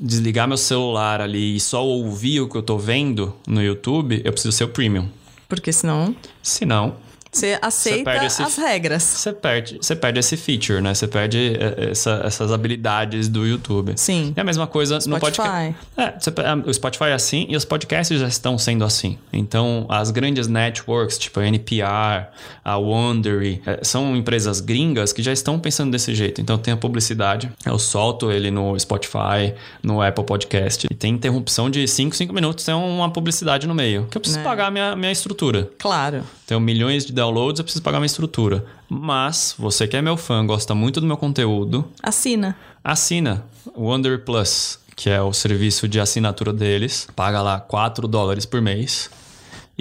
desligar 0.03 0.49
meu 0.49 0.57
celular 0.57 1.21
ali 1.21 1.57
e 1.57 1.61
só 1.61 1.87
ouvir 1.87 2.41
o 2.41 2.49
que 2.49 2.57
eu 2.57 2.63
tô 2.63 2.77
vendo 2.77 3.35
no 3.47 3.63
YouTube, 3.63 4.21
eu 4.25 4.33
preciso 4.33 4.51
ser 4.51 4.65
o 4.65 4.69
premium. 4.69 5.09
Porque 5.49 5.73
senão 5.73 6.15
Se 6.43 6.65
não, 6.65 6.97
você 7.33 7.59
aceita 7.63 8.05
perde 8.11 8.27
esse- 8.27 8.43
as 8.43 8.57
regras. 8.57 9.03
você 9.03 9.33
perde, 9.33 9.79
você 9.81 9.97
perde 9.97 10.21
esse 10.21 10.37
feature, 10.37 10.81
né? 10.81 10.95
Você 10.95 11.09
perde 11.09 11.57
é, 11.59 11.91
essa- 11.91 12.21
essas 12.25 12.53
habilidades 12.53 13.29
do 13.29 13.47
YouTube. 13.47 13.95
Sim. 13.97 14.35
E 14.37 14.41
a 14.41 14.45
mesma 14.45 14.67
coisa 14.67 14.97
no 14.97 15.01
Spotify. 15.17 15.21
podcast. 15.37 15.77
É, 15.97 16.15
você 16.21 16.31
pe- 16.31 16.43
o 16.67 16.75
Spotify 16.75 17.05
é 17.05 17.13
assim 17.15 17.47
e 17.49 17.57
os 17.57 17.65
podcasts 17.65 18.21
já 18.21 18.29
estão 18.29 18.59
sendo 18.59 18.85
assim. 18.85 19.19
Então, 19.33 19.87
as 19.89 20.11
grandes 20.11 20.47
networks, 20.47 21.17
tipo 21.19 21.41
a 21.41 21.47
NPR, 21.47 22.27
a 22.65 22.77
Wondery, 22.77 23.63
é, 23.67 23.81
são 23.83 24.15
empresas 24.15 24.61
gringas 24.61 25.13
que 25.13 25.23
já 25.23 25.33
estão 25.33 25.59
pensando 25.59 25.91
desse 25.91 26.15
jeito. 26.15 26.41
Então, 26.41 26.59
tem 26.59 26.75
a 26.75 26.77
publicidade, 26.77 27.51
eu 27.65 27.79
solto 27.79 28.31
ele 28.31 28.51
no 28.51 28.79
Spotify, 28.79 29.55
no 29.83 30.03
Apple 30.03 30.25
Podcast. 30.25 30.87
E 30.91 30.95
tem 30.95 31.15
interrupção 31.15 31.71
de 31.71 31.87
5, 31.89 32.15
5 32.15 32.33
minutos, 32.35 32.65
tem 32.65 32.75
uma 32.75 33.11
publicidade 33.11 33.67
no 33.67 33.75
meio. 33.75 34.07
Que 34.11 34.17
eu 34.17 34.21
preciso 34.21 34.39
Né. 34.41 34.45
pagar 34.45 34.67
a 34.67 34.71
minha, 34.71 34.95
minha 34.97 35.13
estrutura. 35.13 35.71
Claro. 35.79 36.23
Tenho 36.47 36.61
milhões 36.61 37.07
de 37.07 37.13
downloads, 37.23 37.61
eu 37.61 37.65
preciso 37.65 37.83
pagar 37.83 37.99
uma 37.99 38.07
estrutura. 38.07 38.65
Mas, 38.89 39.55
você 39.57 39.87
que 39.87 39.97
é 39.97 40.03
meu 40.03 40.17
fã, 40.17 40.45
gosta 40.45 40.75
muito 40.75 41.01
do 41.01 41.07
meu 41.07 41.17
conteúdo, 41.17 41.87
Assina. 42.03 42.57
assina 42.83 43.45
o 43.75 43.85
Wonder 43.85 44.25
Plus, 44.25 44.79
que 44.97 45.09
é 45.09 45.23
o 45.23 45.33
serviço 45.33 45.87
de 45.87 46.01
assinatura 46.01 46.53
deles. 46.53 47.07
Paga 47.15 47.41
lá 47.41 47.61
4 47.61 48.09
dólares 48.09 48.45
por 48.45 48.61
mês. 48.61 49.09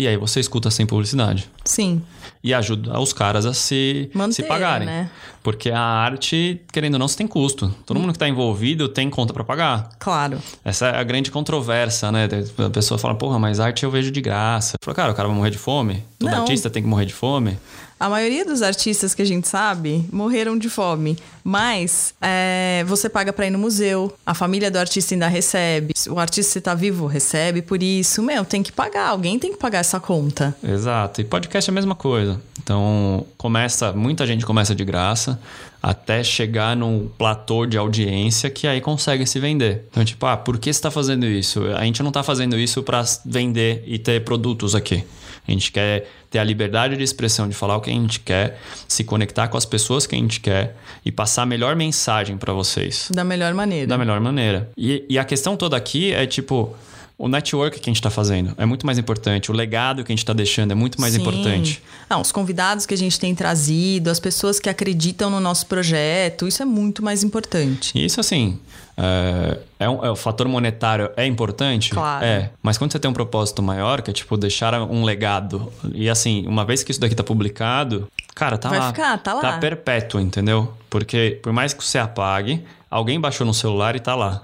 E 0.02 0.08
aí 0.08 0.18
você 0.18 0.40
escuta 0.40 0.72
sem 0.72 0.84
publicidade. 0.86 1.48
Sim. 1.64 2.02
E 2.44 2.56
ajuda 2.56 3.00
os 3.00 3.14
caras 3.14 3.46
a 3.46 3.54
se, 3.54 4.10
Manter, 4.16 4.34
se 4.34 4.44
pagarem. 4.44 4.88
né? 4.88 5.12
Porque 5.44 5.70
a 5.70 5.80
arte, 5.80 6.60
querendo 6.74 6.94
ou 6.94 7.00
não, 7.00 7.08
você 7.08 7.16
tem 7.18 7.28
custo. 7.28 7.72
Todo 7.86 8.00
mundo 8.00 8.08
que 8.10 8.16
está 8.16 8.28
envolvido 8.28 8.90
tem 8.90 9.12
conta 9.12 9.32
para 9.32 9.44
pagar. 9.44 9.90
Claro. 10.00 10.40
Essa 10.66 10.88
é 10.88 10.98
a 11.00 11.04
grande 11.04 11.30
controvérsia, 11.30 12.12
né? 12.12 12.28
A 12.66 12.70
pessoa 12.72 12.98
fala, 12.98 13.14
porra, 13.14 13.38
mas 13.38 13.60
arte 13.60 13.84
eu 13.84 13.92
vejo 13.92 14.10
de 14.10 14.22
graça. 14.22 14.76
Fala, 14.84 14.96
cara, 14.96 15.12
o 15.12 15.16
cara 15.16 15.28
vai 15.28 15.38
morrer 15.38 15.52
de 15.52 15.60
fome? 15.60 16.04
Todo 16.18 16.32
Não. 16.32 16.40
artista 16.40 16.68
tem 16.68 16.82
que 16.82 16.90
morrer 16.90 17.06
de 17.06 17.14
fome? 17.14 17.60
A 18.02 18.10
maioria 18.10 18.44
dos 18.44 18.64
artistas 18.64 19.14
que 19.14 19.22
a 19.22 19.26
gente 19.26 19.48
sabe 19.48 20.04
morreram 20.12 20.58
de 20.58 20.68
fome. 20.72 21.16
Mas 21.44 22.16
é, 22.20 22.84
você 22.88 23.08
paga 23.08 23.32
pra 23.32 23.46
ir 23.46 23.52
no 23.52 23.60
museu, 23.60 24.12
a 24.26 24.34
família 24.34 24.72
do 24.72 24.80
artista 24.80 25.14
ainda 25.14 25.28
recebe. 25.28 25.94
O 26.10 26.18
artista, 26.18 26.54
se 26.54 26.62
tá 26.62 26.74
vivo, 26.74 27.06
recebe 27.06 27.62
por 27.62 27.84
isso. 27.84 28.24
Meu, 28.24 28.44
tem 28.44 28.64
que 28.64 28.72
pagar. 28.72 29.10
Alguém 29.10 29.38
tem 29.38 29.52
que 29.52 29.60
pagar 29.60 29.78
essa 29.78 30.00
conta. 30.00 30.58
Exato. 30.64 31.22
E 31.22 31.24
podcast 31.24 31.70
é 31.70 31.72
a 31.72 31.76
mesma 31.76 31.94
coisa. 31.94 32.42
Então, 32.64 33.24
começa, 33.38 33.94
muita 33.94 34.26
gente 34.26 34.48
começa 34.48 34.74
de 34.74 34.84
graça 34.84 35.40
até 35.80 36.24
chegar 36.24 36.76
num 36.76 37.08
platô 37.20 37.68
de 37.68 37.78
audiência 37.78 38.50
que 38.50 38.66
aí 38.66 38.82
consegue 38.82 39.28
se 39.28 39.40
vender. 39.40 39.86
Então, 39.92 40.04
tipo, 40.04 40.26
ah, 40.26 40.38
por 40.38 40.58
que 40.58 40.74
você 40.74 40.78
está 40.80 40.90
fazendo 40.90 41.28
isso? 41.28 41.64
A 41.76 41.84
gente 41.84 42.02
não 42.02 42.10
está 42.10 42.24
fazendo 42.24 42.58
isso 42.58 42.82
para 42.82 43.04
vender 43.24 43.84
e 43.86 44.00
ter 44.00 44.24
produtos 44.24 44.74
aqui. 44.74 45.04
A 45.48 45.52
gente 45.52 45.72
quer 45.72 46.08
ter 46.30 46.40
a 46.40 46.44
liberdade 46.44 46.96
de 46.96 47.04
expressão 47.04 47.48
de 47.50 47.56
falar 47.56 47.76
o 47.78 47.82
que 47.82 47.90
a 47.90 47.94
gente 47.94 48.20
quer, 48.20 48.60
se 48.88 49.04
conectar 49.04 49.48
com 49.48 49.58
as 49.58 49.66
pessoas 49.66 50.06
que 50.06 50.16
a 50.16 50.18
gente 50.18 50.40
quer 50.40 50.76
e 51.04 51.12
passar 51.12 51.42
a 51.44 51.46
melhor 51.46 51.76
mensagem 51.76 52.38
para 52.38 52.54
vocês 52.54 53.10
Da 53.12 53.24
melhor 53.24 53.54
maneira. 53.54 53.88
da 53.88 53.98
melhor 53.98 54.20
maneira. 54.20 54.70
E, 54.78 55.04
e 55.10 55.18
a 55.20 55.26
questão 55.26 55.58
toda 55.58 55.76
aqui 55.76 56.14
é 56.14 56.26
tipo. 56.26 56.76
O 57.18 57.28
network 57.28 57.80
que 57.80 57.88
a 57.88 57.92
gente 57.92 57.98
está 57.98 58.10
fazendo 58.10 58.56
é 58.58 58.66
muito 58.66 58.84
mais 58.84 58.98
importante. 58.98 59.52
O 59.52 59.54
legado 59.54 60.04
que 60.04 60.12
a 60.12 60.14
gente 60.14 60.24
está 60.24 60.34
deixando 60.34 60.72
é 60.72 60.74
muito 60.74 61.00
mais 61.00 61.14
Sim. 61.14 61.22
importante. 61.22 61.84
Não, 62.10 62.20
os 62.20 62.32
convidados 62.32 62.88
que 62.88 62.96
a 62.96 62.98
gente 62.98 63.20
tem 63.20 63.36
trazido, 63.36 64.10
as 64.10 64.20
pessoas 64.20 64.60
que 64.60 64.68
acreditam 64.68 65.30
no 65.30 65.40
nosso 65.40 65.68
projeto, 65.68 66.48
isso 66.48 66.64
é 66.64 66.66
muito 66.66 67.04
mais 67.04 67.24
importante. 67.24 67.92
Isso, 68.04 68.20
assim, 68.20 68.58
é, 68.98 69.58
é 69.80 69.90
um- 69.90 70.04
é 70.06 70.12
o 70.12 70.16
fator 70.16 70.48
monetário 70.48 71.10
é 71.18 71.26
importante? 71.26 71.92
Claro. 71.92 72.24
É. 72.26 72.50
Mas 72.62 72.78
quando 72.78 72.92
você 72.92 73.00
tem 73.00 73.10
um 73.10 73.14
propósito 73.14 73.62
maior, 73.64 74.02
que 74.02 74.12
é 74.12 74.14
tipo 74.14 74.38
deixar 74.38 74.74
um 74.82 75.04
legado, 75.04 75.72
e 75.94 76.10
assim, 76.10 76.46
uma 76.48 76.64
vez 76.66 76.84
que 76.84 76.92
isso 76.92 77.00
daqui 77.00 77.16
tá 77.16 77.24
publicado, 77.24 78.08
cara, 78.36 78.58
tá 78.58 78.70
Vai 78.70 78.80
lá. 78.80 78.88
ficar, 78.88 79.18
tá 79.18 79.34
lá. 79.34 79.42
Tá 79.42 79.58
perpétuo, 79.58 80.20
entendeu? 80.20 80.74
Porque 80.90 81.40
por 81.42 81.52
mais 81.54 81.74
que 81.74 81.84
você 81.84 81.98
apague, 81.98 82.64
alguém 82.90 83.20
baixou 83.20 83.46
no 83.48 83.54
celular 83.54 83.96
e 83.96 84.00
tá 84.00 84.16
lá. 84.16 84.44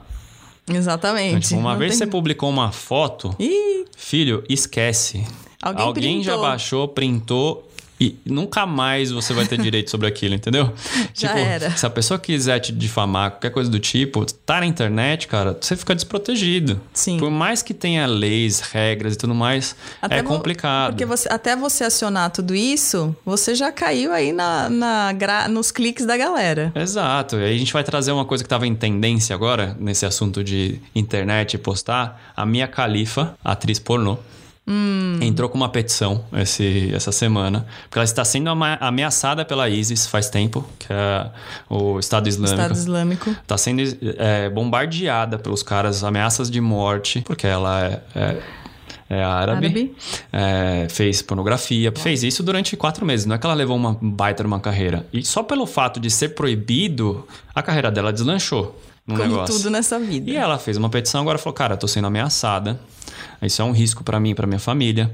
Exatamente. 0.70 1.30
Então, 1.30 1.40
tipo, 1.40 1.60
uma 1.60 1.72
Não 1.72 1.80
vez 1.80 1.92
tem- 1.92 2.00
você 2.00 2.08
publicou 2.08 2.50
uma 2.50 2.72
foto, 2.72 3.34
Ih, 3.40 3.86
filho, 3.96 4.44
esquece. 4.50 5.26
Alguém 5.62 6.22
já 6.22 6.32
printou. 6.34 6.42
baixou, 6.50 6.88
printou 6.88 7.67
e 8.00 8.16
nunca 8.26 8.66
mais 8.66 9.12
você 9.12 9.34
vai 9.34 9.46
ter 9.48 9.58
direito 9.60 9.90
sobre 9.90 10.08
aquilo, 10.08 10.36
entendeu? 10.36 10.72
Já 11.14 11.30
tipo, 11.30 11.40
era. 11.40 11.72
se 11.76 11.86
a 11.86 11.90
pessoa 11.90 12.20
quiser 12.20 12.60
te 12.60 12.72
difamar, 12.72 13.32
qualquer 13.32 13.50
coisa 13.50 13.70
do 13.70 13.80
tipo, 13.80 14.26
tá 14.46 14.60
na 14.60 14.66
internet, 14.66 15.28
cara, 15.28 15.58
você 15.60 15.76
fica 15.76 15.96
desprotegido. 15.96 16.80
Sim. 16.94 17.18
Por 17.18 17.32
mais 17.32 17.62
que 17.62 17.74
tenha 17.74 18.06
leis, 18.06 18.60
regras 18.60 19.16
e 19.16 19.18
tudo 19.18 19.34
mais, 19.34 19.76
é 20.10 20.22
vo- 20.22 20.28
complicado. 20.30 20.92
Porque 20.92 21.06
você- 21.06 21.28
até 21.32 21.56
você 21.56 21.84
acionar 21.84 22.30
tudo 22.32 22.54
isso, 22.54 23.16
você 23.26 23.56
já 23.56 23.72
caiu 23.72 24.12
aí 24.14 24.32
na, 24.32 24.70
na 24.70 25.14
gra- 25.14 25.48
nos 25.48 25.72
cliques 25.72 26.06
da 26.06 26.16
galera. 26.18 26.72
Exato. 26.76 27.38
E 27.38 27.44
aí 27.46 27.56
a 27.56 27.58
gente 27.60 27.74
vai 27.74 27.84
trazer 27.84 28.12
uma 28.12 28.26
coisa 28.26 28.44
que 28.44 28.46
estava 28.48 28.68
em 28.68 28.76
tendência 28.76 29.34
agora, 29.36 29.76
nesse 29.80 30.06
assunto 30.06 30.44
de 30.44 30.80
internet 30.94 31.56
e 31.56 31.58
postar. 31.58 32.32
A 32.36 32.46
Mia 32.46 32.68
Khalifa, 32.68 33.36
atriz 33.44 33.80
pornô, 33.80 34.18
Hum. 34.70 35.18
entrou 35.22 35.48
com 35.48 35.56
uma 35.56 35.70
petição 35.70 36.26
esse, 36.34 36.92
essa 36.94 37.12
semana, 37.12 37.66
porque 37.84 37.98
ela 37.98 38.04
está 38.04 38.26
sendo 38.26 38.50
ameaçada 38.50 39.46
pela 39.46 39.70
ISIS 39.70 40.06
faz 40.08 40.30
tempo, 40.30 40.66
que 40.78 40.88
é 40.90 41.30
o 41.70 41.98
Estado 42.00 42.28
Islâmico. 42.28 42.62
Estado 42.62 42.78
Islâmico. 42.78 43.30
Está 43.30 43.58
sendo 43.58 43.82
é, 44.18 44.50
bombardeada 44.50 45.40
pelos 45.40 45.64
caras, 45.64 46.04
ameaças 46.04 46.52
de 46.52 46.60
morte, 46.60 47.22
porque 47.22 47.48
ela 47.48 47.82
é, 47.86 48.02
é, 48.14 48.38
é 49.10 49.24
árabe, 49.24 49.68
Árabe. 49.68 49.96
é, 50.34 50.88
fez 50.90 51.22
pornografia, 51.22 51.94
fez 51.96 52.24
isso 52.24 52.44
durante 52.44 52.76
quatro 52.76 53.06
meses. 53.06 53.26
Não 53.26 53.36
é 53.36 53.38
que 53.38 53.46
ela 53.46 53.56
levou 53.56 53.78
uma 53.78 53.98
baita 54.02 54.44
numa 54.44 54.60
carreira. 54.60 55.08
E 55.14 55.24
só 55.26 55.44
pelo 55.44 55.66
fato 55.66 55.98
de 55.98 56.12
ser 56.12 56.30
proibido, 56.30 57.26
a 57.56 57.64
carreira 57.64 57.90
dela 57.90 58.12
deslanchou 58.12 58.78
no 59.08 59.16
Como 59.16 59.30
negócio. 59.30 59.56
tudo 59.56 59.70
nessa 59.70 59.98
vida. 59.98 60.30
E 60.30 60.36
ela 60.36 60.60
fez 60.60 60.76
uma 60.76 60.90
petição 60.90 61.22
agora 61.22 61.38
falou: 61.38 61.54
Cara, 61.54 61.78
tô 61.78 61.88
sendo 61.88 62.08
ameaçada. 62.08 62.78
Isso 63.42 63.62
é 63.62 63.66
um 63.66 63.72
risco 63.72 64.04
pra 64.04 64.20
mim 64.20 64.32
e 64.32 64.36
pra 64.36 64.48
minha 64.48 64.60
família. 64.60 65.12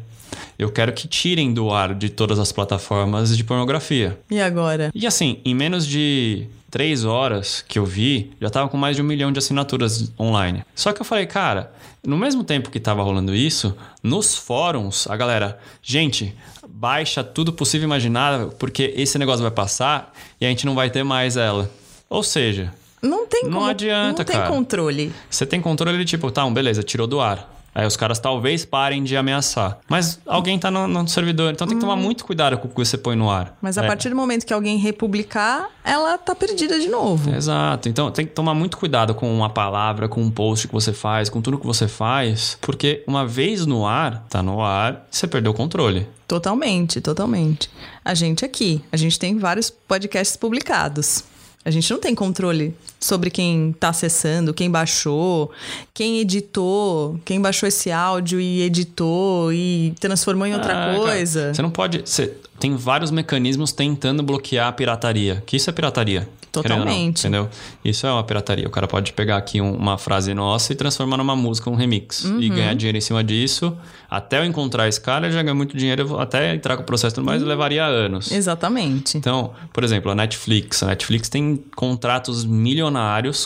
Eu 0.58 0.72
quero 0.72 0.94
que 0.94 1.08
tirem 1.08 1.54
do 1.54 1.72
ar 1.72 1.94
de 1.94 2.10
todas 2.10 2.40
as 2.40 2.52
plataformas 2.52 3.36
de 3.38 3.44
pornografia. 3.44 4.20
E 4.32 4.40
agora? 4.42 4.92
E 4.94 5.06
assim, 5.06 5.40
em 5.46 5.54
menos 5.54 5.86
de 5.86 6.48
três 6.72 7.06
horas 7.06 7.64
que 7.68 7.78
eu 7.78 7.86
vi, 7.86 8.32
já 8.42 8.50
tava 8.50 8.68
com 8.68 8.78
mais 8.78 8.96
de 8.96 9.02
um 9.02 9.06
milhão 9.06 9.32
de 9.32 9.38
assinaturas 9.40 10.12
online. 10.20 10.64
Só 10.74 10.92
que 10.92 11.00
eu 11.02 11.06
falei, 11.06 11.28
cara, 11.28 11.72
no 12.06 12.18
mesmo 12.18 12.44
tempo 12.44 12.72
que 12.72 12.80
tava 12.80 13.04
rolando 13.04 13.36
isso, 13.36 13.76
nos 14.02 14.36
fóruns, 14.36 15.08
a 15.08 15.16
galera, 15.16 15.60
gente, 15.84 16.34
baixa 16.68 17.24
tudo 17.24 17.54
possível 17.54 17.86
e 17.86 17.90
imaginável, 17.90 18.50
porque 18.58 18.92
esse 18.98 19.20
negócio 19.20 19.44
vai 19.44 19.52
passar 19.52 20.12
e 20.42 20.46
a 20.46 20.50
gente 20.50 20.66
não 20.66 20.74
vai 20.74 20.90
ter 20.90 21.04
mais 21.04 21.38
ela. 21.38 21.70
Ou 22.10 22.24
seja, 22.24 22.74
Não 23.04 23.28
tem 23.28 23.44
Não 23.44 23.52
como- 23.60 23.66
adianta, 23.66 24.20
Não 24.20 24.26
tem 24.26 24.36
cara. 24.38 24.48
controle. 24.50 25.12
você 25.30 25.46
tem 25.46 25.60
controle 25.62 25.98
de 25.98 26.06
tipo, 26.06 26.32
tá, 26.32 26.46
um, 26.46 26.54
beleza, 26.54 26.82
tirou 26.82 27.06
do 27.06 27.20
ar. 27.20 27.50
Aí 27.76 27.88
os 27.88 27.98
caras 27.98 28.20
talvez 28.20 28.66
parem 28.66 29.04
de 29.04 29.18
ameaçar. 29.18 29.80
Mas 29.90 30.20
alguém 30.28 30.60
tá 30.60 30.70
no, 30.70 30.88
no 30.88 31.08
servidor, 31.08 31.52
então 31.52 31.66
tem 31.68 31.76
que 31.78 31.82
tomar 31.82 31.96
muito 31.96 32.24
cuidado 32.24 32.58
com 32.58 32.68
o 32.68 32.70
que 32.72 32.76
você 32.76 32.98
põe 32.98 33.16
no 33.16 33.30
ar. 33.32 33.48
Hum. 33.48 33.56
Mas 33.64 33.78
a 33.78 33.84
É. 33.84 33.88
partir 33.88 34.10
do 34.10 34.16
momento 34.16 34.46
que 34.46 34.54
alguém 34.54 34.78
republicar, 34.78 35.70
ela 35.84 36.18
tá 36.18 36.36
perdida 36.36 36.80
de 36.80 36.88
novo. 36.88 37.34
Exato. 37.34 37.90
Então 37.90 38.12
tem 38.12 38.26
que 38.26 38.34
tomar 38.34 38.54
muito 38.54 38.78
cuidado 38.78 39.16
com 39.16 39.34
uma 39.36 39.50
palavra, 39.50 40.08
com 40.08 40.22
um 40.22 40.30
post 40.30 40.68
que 40.68 40.74
você 40.74 40.94
faz, 40.94 41.30
com 41.30 41.42
tudo 41.42 41.58
que 41.58 41.66
você 41.66 41.88
faz, 41.88 42.58
porque 42.62 43.04
uma 43.08 43.26
vez 43.26 43.66
no 43.66 43.86
ar, 43.88 44.26
tá 44.30 44.44
no 44.44 44.62
ar, 44.62 45.06
você 45.10 45.26
perdeu 45.28 45.52
o 45.52 45.56
controle. 45.56 46.08
Totalmente, 46.28 47.02
totalmente. 47.02 47.70
A 48.04 48.14
gente 48.14 48.44
aqui, 48.46 48.84
a 48.92 48.98
gente 48.98 49.18
tem 49.18 49.38
vários 49.38 49.70
podcasts 49.70 50.36
publicados. 50.38 51.24
A 51.66 51.72
gente 51.72 51.90
não 51.92 52.00
tem 52.00 52.14
controle 52.14 52.76
sobre 53.04 53.30
quem 53.30 53.74
tá 53.78 53.89
acessando, 53.89 54.54
quem 54.54 54.72
baixou, 54.72 55.52
quem 55.94 56.20
editou, 56.20 57.20
quem 57.26 57.42
baixou 57.42 57.68
esse 57.68 57.92
áudio 57.92 58.39
e 58.39 58.62
editou 58.62 59.52
e 59.52 59.94
transformou 60.00 60.48
em 60.48 60.54
outra 60.54 60.72
Ah, 60.72 60.86
cara, 60.88 60.96
coisa. 61.00 61.54
você 61.54 61.62
não 61.62 61.70
pode. 61.72 62.02
Você 62.06 62.34
tem 62.60 62.76
vários 62.76 63.12
mecanismos 63.12 63.72
tentando 63.74 64.24
bloquear 64.24 64.68
a 64.68 64.72
pirataria. 64.72 65.44
Que 65.46 65.58
isso 65.58 65.70
é 65.70 65.74
pirataria. 65.74 66.30
ou 66.56 66.62
não, 66.62 66.70
Totalmente. 66.78 67.22
entendeu? 67.22 67.50
Isso 67.84 68.06
é 68.06 68.12
uma 68.12 68.24
pirataria. 68.24 68.68
O 68.68 68.70
cara 68.70 68.88
pode 68.88 69.12
pegar 69.13 69.38
aqui 69.38 69.60
um- 69.60 69.74
uma 69.76 69.98
frase 69.98 70.36
nossa 70.36 70.72
e 70.72 70.76
transformar 70.76 71.18
numa 71.18 71.36
música, 71.36 71.68
um 71.68 71.74
remix. 71.74 72.24
E 72.26 72.28
Uhum. 72.28 72.50
ganhar 72.56 72.76
dinheiro 72.76 72.96
em 72.96 73.02
cima 73.02 73.24
disso. 73.24 73.76
Até 74.08 74.38
eu 74.38 74.46
encontrar 74.46 74.88
esse 74.88 75.02
cara, 75.02 75.26
ele 75.26 75.34
já 75.34 75.42
ganha 75.42 75.56
muito 75.56 75.76
dinheiro. 75.76 76.20
Até 76.20 76.54
entrar 76.54 76.78
com 76.78 76.84
o 76.84 76.86
processo, 76.86 77.16
e 77.16 77.16
tudo 77.16 77.26
mais 77.26 77.42
Uhum. 77.42 77.48
levaria 77.48 77.84
anos. 77.84 78.32
Exatamente. 78.32 79.18
Então, 79.18 79.52
por 79.74 79.84
exemplo, 79.84 80.12
a 80.12 80.16
Netflix. 80.16 80.84
A 80.84 80.86
Netflix 80.86 81.28
tem 81.28 81.60
contratos 81.76 82.46
milionários 82.46 82.92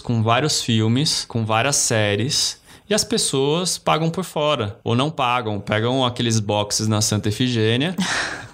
com 0.04 0.22
vários 0.24 0.62
filmes, 0.62 1.26
com 1.26 1.46
várias 1.46 1.76
séries. 1.76 2.60
E 2.90 2.94
as 2.94 3.04
pessoas 3.04 3.78
pagam 3.78 4.10
por 4.10 4.24
fora. 4.24 4.80
Ou 4.84 4.96
não 4.96 5.12
pagam. 5.12 5.60
Pegam 5.60 6.06
aqueles 6.06 6.40
boxes 6.40 6.88
na 6.88 7.02
Santa 7.02 7.28
Efigênia 7.28 7.94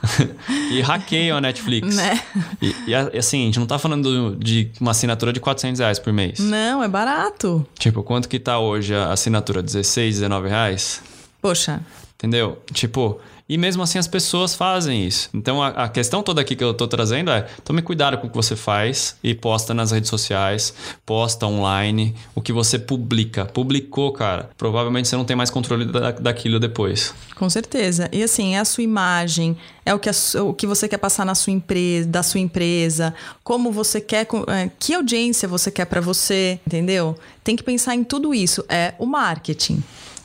e 0.72 0.82
hackeiam 0.82 1.38
a 1.38 1.42
Netflix. 1.42 1.96
Né? 1.96 2.20
E, 2.60 2.70
e, 2.88 2.92
e 3.14 3.18
assim, 3.18 3.44
a 3.44 3.46
gente 3.46 3.60
não 3.60 3.68
tá 3.68 3.78
falando 3.78 4.36
de 4.36 4.72
uma 4.82 4.90
assinatura 4.90 5.32
de 5.32 5.40
400 5.40 5.80
reais 5.80 6.00
por 6.00 6.12
mês. 6.12 6.40
Não, 6.40 6.84
é 6.84 6.88
barato. 6.88 7.64
Tipo, 7.78 8.02
quanto 8.02 8.28
que 8.28 8.40
tá 8.40 8.58
hoje 8.58 8.96
a 8.96 9.12
assinatura? 9.14 9.62
16, 9.62 10.16
19 10.16 10.50
reais? 10.50 11.02
Poxa, 11.40 11.82
Entendeu? 12.24 12.58
Tipo, 12.72 13.20
e 13.54 13.58
mesmo 13.58 13.84
assim 13.84 14.00
as 14.00 14.08
pessoas 14.08 14.56
fazem 14.56 15.06
isso. 15.06 15.30
Então 15.32 15.62
a, 15.62 15.68
a 15.68 15.88
questão 15.88 16.24
toda 16.24 16.42
aqui 16.42 16.56
que 16.56 16.64
eu 16.64 16.74
tô 16.74 16.88
trazendo 16.88 17.30
é: 17.30 17.44
tome 17.64 17.84
cuidado 17.84 18.18
com 18.18 18.26
o 18.26 18.30
que 18.32 18.36
você 18.36 18.56
faz 18.56 19.16
e 19.24 19.36
posta 19.36 19.76
nas 19.76 19.92
redes 19.92 20.10
sociais, 20.10 20.74
posta 21.06 21.46
online, 21.46 22.16
o 22.34 22.42
que 22.42 22.52
você 22.52 22.80
publica. 22.80 23.46
Publicou, 23.46 24.12
cara. 24.12 24.50
Provavelmente 24.58 25.08
você 25.08 25.16
não 25.16 25.24
tem 25.24 25.36
mais 25.36 25.52
controle 25.52 25.86
da, 25.86 26.10
daquilo 26.10 26.60
depois. 26.60 27.14
Com 27.36 27.48
certeza. 27.48 28.10
E 28.12 28.24
assim, 28.24 28.56
é 28.56 28.60
a 28.60 28.66
sua 28.66 28.84
imagem, 28.84 29.56
é 29.86 29.94
o 29.94 30.00
que, 30.00 30.10
a 30.10 30.14
o 30.44 30.52
que 30.52 30.66
você 30.66 30.88
quer 30.88 30.98
passar 30.98 31.24
na 31.24 31.36
sua 31.36 31.54
empresa, 31.54 32.08
da 32.08 32.24
sua 32.24 32.40
empresa, 32.40 33.14
como 33.44 33.72
você 33.72 34.02
quer, 34.02 34.26
é, 34.48 34.72
que 34.80 34.96
audiência 34.96 35.48
você 35.48 35.70
quer 35.70 35.86
pra 35.86 36.02
você, 36.02 36.60
entendeu? 36.66 37.16
Tem 37.44 37.56
que 37.56 37.62
pensar 37.62 37.94
em 37.94 38.04
tudo 38.04 38.34
isso. 38.34 38.66
É 38.68 38.96
o 38.98 39.06
marketing. 39.06 39.84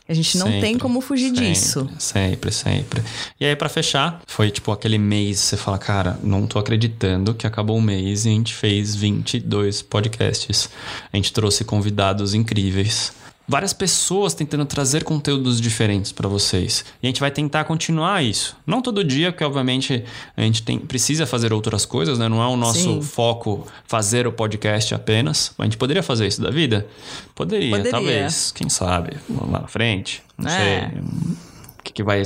A 0.08 0.14
gente 0.14 0.38
não 0.38 0.46
tem 0.46 0.60
Sempre, 0.62 0.80
como 0.80 1.02
fugir 1.02 1.26
sempre, 1.26 1.50
disso. 1.50 1.90
Sempre, 1.98 2.50
sempre. 2.50 3.02
E 3.38 3.44
aí, 3.44 3.54
pra 3.54 3.68
fechar, 3.68 4.22
foi 4.26 4.50
tipo 4.50 4.72
aquele 4.72 4.96
mês, 4.96 5.38
você 5.38 5.56
fala, 5.56 5.76
cara, 5.76 6.18
não 6.22 6.46
tô 6.46 6.58
acreditando 6.58 7.34
que 7.34 7.46
acabou 7.46 7.76
o 7.76 7.82
mês 7.82 8.24
e 8.24 8.28
a 8.28 8.32
gente 8.32 8.54
fez 8.54 8.96
22 8.96 9.82
podcasts. 9.82 10.70
A 11.12 11.16
gente 11.16 11.30
trouxe 11.30 11.62
convidados 11.62 12.32
incríveis. 12.32 13.12
Várias 13.50 13.72
pessoas 13.72 14.34
tentando 14.34 14.66
trazer 14.66 15.04
conteúdos 15.04 15.58
diferentes 15.58 16.12
pra 16.12 16.28
vocês. 16.28 16.84
E 17.02 17.06
a 17.06 17.08
gente 17.08 17.18
vai 17.18 17.30
tentar 17.30 17.64
continuar 17.64 18.22
isso. 18.22 18.54
Não 18.66 18.82
todo 18.82 19.02
dia, 19.02 19.32
porque 19.32 19.42
obviamente 19.42 20.04
a 20.36 20.42
gente 20.42 20.62
tem, 20.62 20.78
precisa 20.78 21.26
fazer 21.26 21.50
outras 21.50 21.86
coisas, 21.86 22.18
né? 22.18 22.28
Não 22.28 22.42
é 22.42 22.46
o 22.46 22.56
nosso 22.56 22.78
Sim. 22.80 23.00
foco 23.00 23.66
fazer 23.86 24.26
o 24.26 24.32
podcast 24.32 24.94
apenas. 24.94 25.52
A 25.58 25.64
gente 25.64 25.78
poderia 25.78 26.02
fazer 26.02 26.26
isso 26.26 26.42
da 26.42 26.50
vida? 26.50 26.86
Poderia, 27.34 27.70
Poderia. 27.70 27.90
talvez. 27.90 28.52
Quem 28.54 28.68
sabe? 28.68 29.16
Lá 29.30 29.60
na 29.62 29.66
frente. 29.66 30.22
Não 30.36 30.50
É. 30.50 30.90
sei. 30.90 31.00
O 31.00 31.82
que, 31.82 31.92
que 31.94 32.02
vai. 32.02 32.22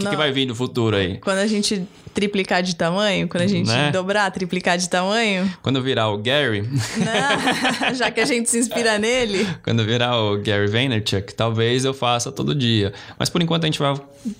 O 0.00 0.04
que, 0.04 0.10
que 0.10 0.16
vai 0.16 0.32
vir 0.32 0.46
no 0.46 0.54
futuro 0.54 0.96
aí? 0.96 1.18
Quando 1.18 1.38
a 1.38 1.46
gente 1.46 1.86
triplicar 2.14 2.62
de 2.62 2.74
tamanho, 2.74 3.28
quando 3.28 3.42
a 3.42 3.46
gente 3.46 3.68
Né? 3.68 3.90
dobrar, 3.90 4.30
triplicar 4.30 4.78
de 4.78 4.88
tamanho, 4.88 5.52
Quando 5.62 5.82
virar 5.82 6.08
o 6.08 6.16
Gary, 6.16 6.62
né? 6.62 7.92
já 7.94 8.10
que 8.10 8.20
a 8.20 8.24
gente 8.24 8.48
se 8.48 8.58
inspira 8.58 8.98
nele. 8.98 9.46
quando 9.62 9.84
virar 9.84 10.16
o 10.18 10.38
Gary 10.38 10.66
Vaynerchuk, 10.66 11.34
talvez 11.34 11.84
eu 11.84 11.92
faça 11.92 12.32
todo 12.32 12.54
dia. 12.54 12.92
Mas 13.18 13.28
por 13.28 13.42
enquanto 13.42 13.64
a 13.64 13.66
gente 13.66 13.78
vai, 13.78 13.94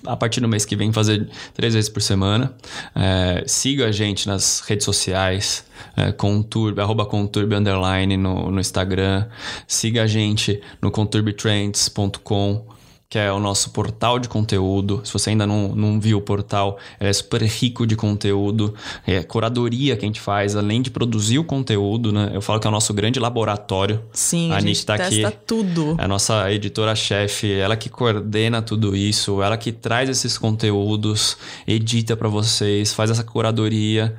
a 0.07 0.15
partir 0.17 0.41
do 0.41 0.47
mês 0.47 0.65
que 0.65 0.75
vem, 0.75 0.91
fazer 0.91 1.29
três 1.53 1.75
vezes 1.75 1.87
por 1.89 2.01
semana. 2.01 2.53
É, 2.95 3.43
siga 3.45 3.85
a 3.87 3.91
gente 3.91 4.27
nas 4.27 4.61
redes 4.61 4.83
sociais, 4.85 5.63
é, 5.95 6.11
conturbe, 6.11 6.81
arroba 6.81 7.05
conturbe 7.05 7.53
underline 7.55 8.17
no, 8.17 8.49
no 8.49 8.59
Instagram. 8.59 9.27
Siga 9.67 10.01
a 10.03 10.07
gente 10.07 10.59
no 10.81 10.89
conturbetrends.com. 10.91 12.76
que 13.09 13.17
é 13.17 13.31
o 13.31 13.39
nosso 13.39 13.69
portal 13.69 14.19
de 14.19 14.27
conteúdo. 14.27 15.01
Se 15.05 15.13
você 15.13 15.29
ainda 15.29 15.47
não, 15.47 15.69
não 15.69 15.99
viu 15.99 16.17
o 16.17 16.21
portal, 16.21 16.77
ele 16.99 17.09
é 17.09 17.13
super 17.13 17.41
rico 17.41 17.87
de 17.87 17.95
conteúdo. 17.95 18.73
É 19.05 19.23
curadoria 19.23 19.95
que 19.95 20.03
a 20.03 20.07
gente 20.07 20.19
faz, 20.19 20.55
além 20.57 20.81
de 20.81 20.91
produzir 20.91 21.39
o 21.39 21.43
conteúdo, 21.43 22.11
né? 22.11 22.31
Eu 22.33 22.41
falo 22.41 22.59
que 22.59 22.67
é 22.67 22.69
o 22.69 22.71
nosso 22.71 22.93
grande 22.93 23.17
laboratório. 23.19 24.03
Sim, 24.11 24.51
a, 24.51 24.57
A 24.57 24.59
gente 24.59 24.85
tá 24.85 24.97
testa 24.97 25.29
aqui. 25.29 25.37
tudo. 25.45 25.95
É 25.97 26.03
a 26.03 26.07
nossa 26.07 26.51
editora-chefe, 26.51 27.53
ela 27.53 27.77
que 27.77 27.87
coordena 27.89 28.61
tudo 28.61 28.93
isso, 28.95 29.41
ela 29.41 29.57
que 29.57 29.71
traz 29.71 30.09
esses 30.09 30.37
conteúdos, 30.37 31.37
edita 31.65 32.17
para 32.17 32.27
vocês, 32.27 32.93
faz 32.93 33.09
essa 33.09 33.23
curadoria. 33.23 34.15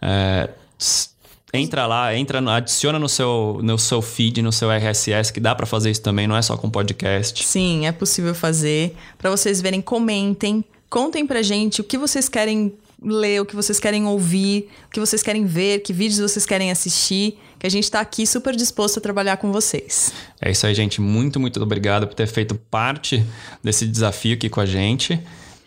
É, 0.00 0.48
entra 1.52 1.86
lá, 1.86 2.14
entra, 2.14 2.38
adiciona 2.54 2.98
no 2.98 3.08
seu, 3.08 3.60
no 3.62 3.78
seu 3.78 4.00
feed, 4.00 4.42
no 4.42 4.52
seu 4.52 4.70
RSS, 4.70 5.32
que 5.32 5.40
dá 5.40 5.54
para 5.54 5.66
fazer 5.66 5.90
isso 5.90 6.02
também, 6.02 6.26
não 6.26 6.36
é 6.36 6.42
só 6.42 6.56
com 6.56 6.70
podcast. 6.70 7.44
Sim, 7.44 7.86
é 7.86 7.92
possível 7.92 8.34
fazer. 8.34 8.94
Pra 9.18 9.30
vocês 9.30 9.60
verem, 9.60 9.80
comentem, 9.80 10.64
contem 10.88 11.26
pra 11.26 11.42
gente 11.42 11.80
o 11.80 11.84
que 11.84 11.98
vocês 11.98 12.28
querem 12.28 12.72
ler, 13.02 13.40
o 13.40 13.46
que 13.46 13.56
vocês 13.56 13.80
querem 13.80 14.06
ouvir, 14.06 14.68
o 14.86 14.90
que 14.90 15.00
vocês 15.00 15.22
querem 15.22 15.46
ver, 15.46 15.80
que 15.80 15.92
vídeos 15.92 16.20
vocês 16.20 16.44
querem 16.44 16.70
assistir, 16.70 17.38
que 17.58 17.66
a 17.66 17.70
gente 17.70 17.90
tá 17.90 18.00
aqui 18.00 18.26
super 18.26 18.54
disposto 18.54 18.98
a 18.98 19.00
trabalhar 19.00 19.36
com 19.38 19.50
vocês. 19.50 20.12
É 20.40 20.50
isso 20.50 20.66
aí, 20.66 20.74
gente. 20.74 21.00
Muito, 21.00 21.40
muito 21.40 21.62
obrigado 21.62 22.06
por 22.06 22.14
ter 22.14 22.26
feito 22.26 22.54
parte 22.54 23.24
desse 23.62 23.86
desafio 23.86 24.34
aqui 24.34 24.48
com 24.48 24.60
a 24.60 24.66
gente. 24.66 25.20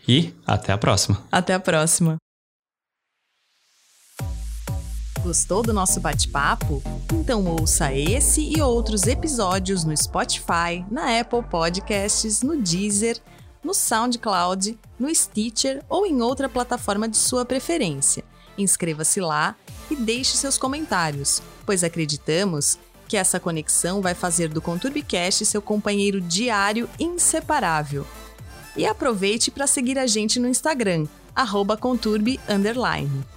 E 0.07 0.33
até 0.45 0.73
a 0.73 0.77
próxima. 0.77 1.23
Até 1.31 1.53
a 1.53 1.59
próxima. 1.59 2.22
Gostou 5.23 5.63
do 5.63 5.71
nosso 5.71 6.01
bate-papo? 6.01 6.83
Então 7.13 7.45
ouça 7.45 7.93
esse 7.93 8.41
e 8.41 8.61
outros 8.61 9.07
episódios 9.07 9.85
no 9.85 9.95
Spotify, 9.95 10.85
na 10.91 11.17
Apple 11.17 11.43
Podcasts, 11.43 12.41
no 12.41 12.61
Deezer, 12.61 13.17
no 13.63 13.73
SoundCloud, 13.73 14.77
no 14.99 15.15
Stitcher 15.15 15.81
ou 15.87 16.05
em 16.05 16.21
outra 16.21 16.49
plataforma 16.49 17.07
de 17.07 17.15
sua 17.15 17.45
preferência. 17.45 18.25
Inscreva-se 18.57 19.21
lá 19.21 19.55
e 19.89 19.95
deixe 19.95 20.35
seus 20.35 20.57
comentários, 20.57 21.41
pois 21.65 21.85
acreditamos 21.85 22.77
que 23.07 23.15
essa 23.15 23.39
conexão 23.39 24.01
vai 24.01 24.13
fazer 24.13 24.49
do 24.49 24.61
ConturbiCast 24.61 25.45
seu 25.45 25.61
companheiro 25.61 26.19
diário 26.19 26.89
inseparável. 26.99 28.05
E 28.75 28.85
aproveite 28.85 29.49
para 29.51 29.67
seguir 29.67 29.97
a 29.97 30.05
gente 30.05 30.37
no 30.37 30.49
Instagram, 30.49 31.07
arroba 31.33 31.77
conturbe__. 31.77 33.32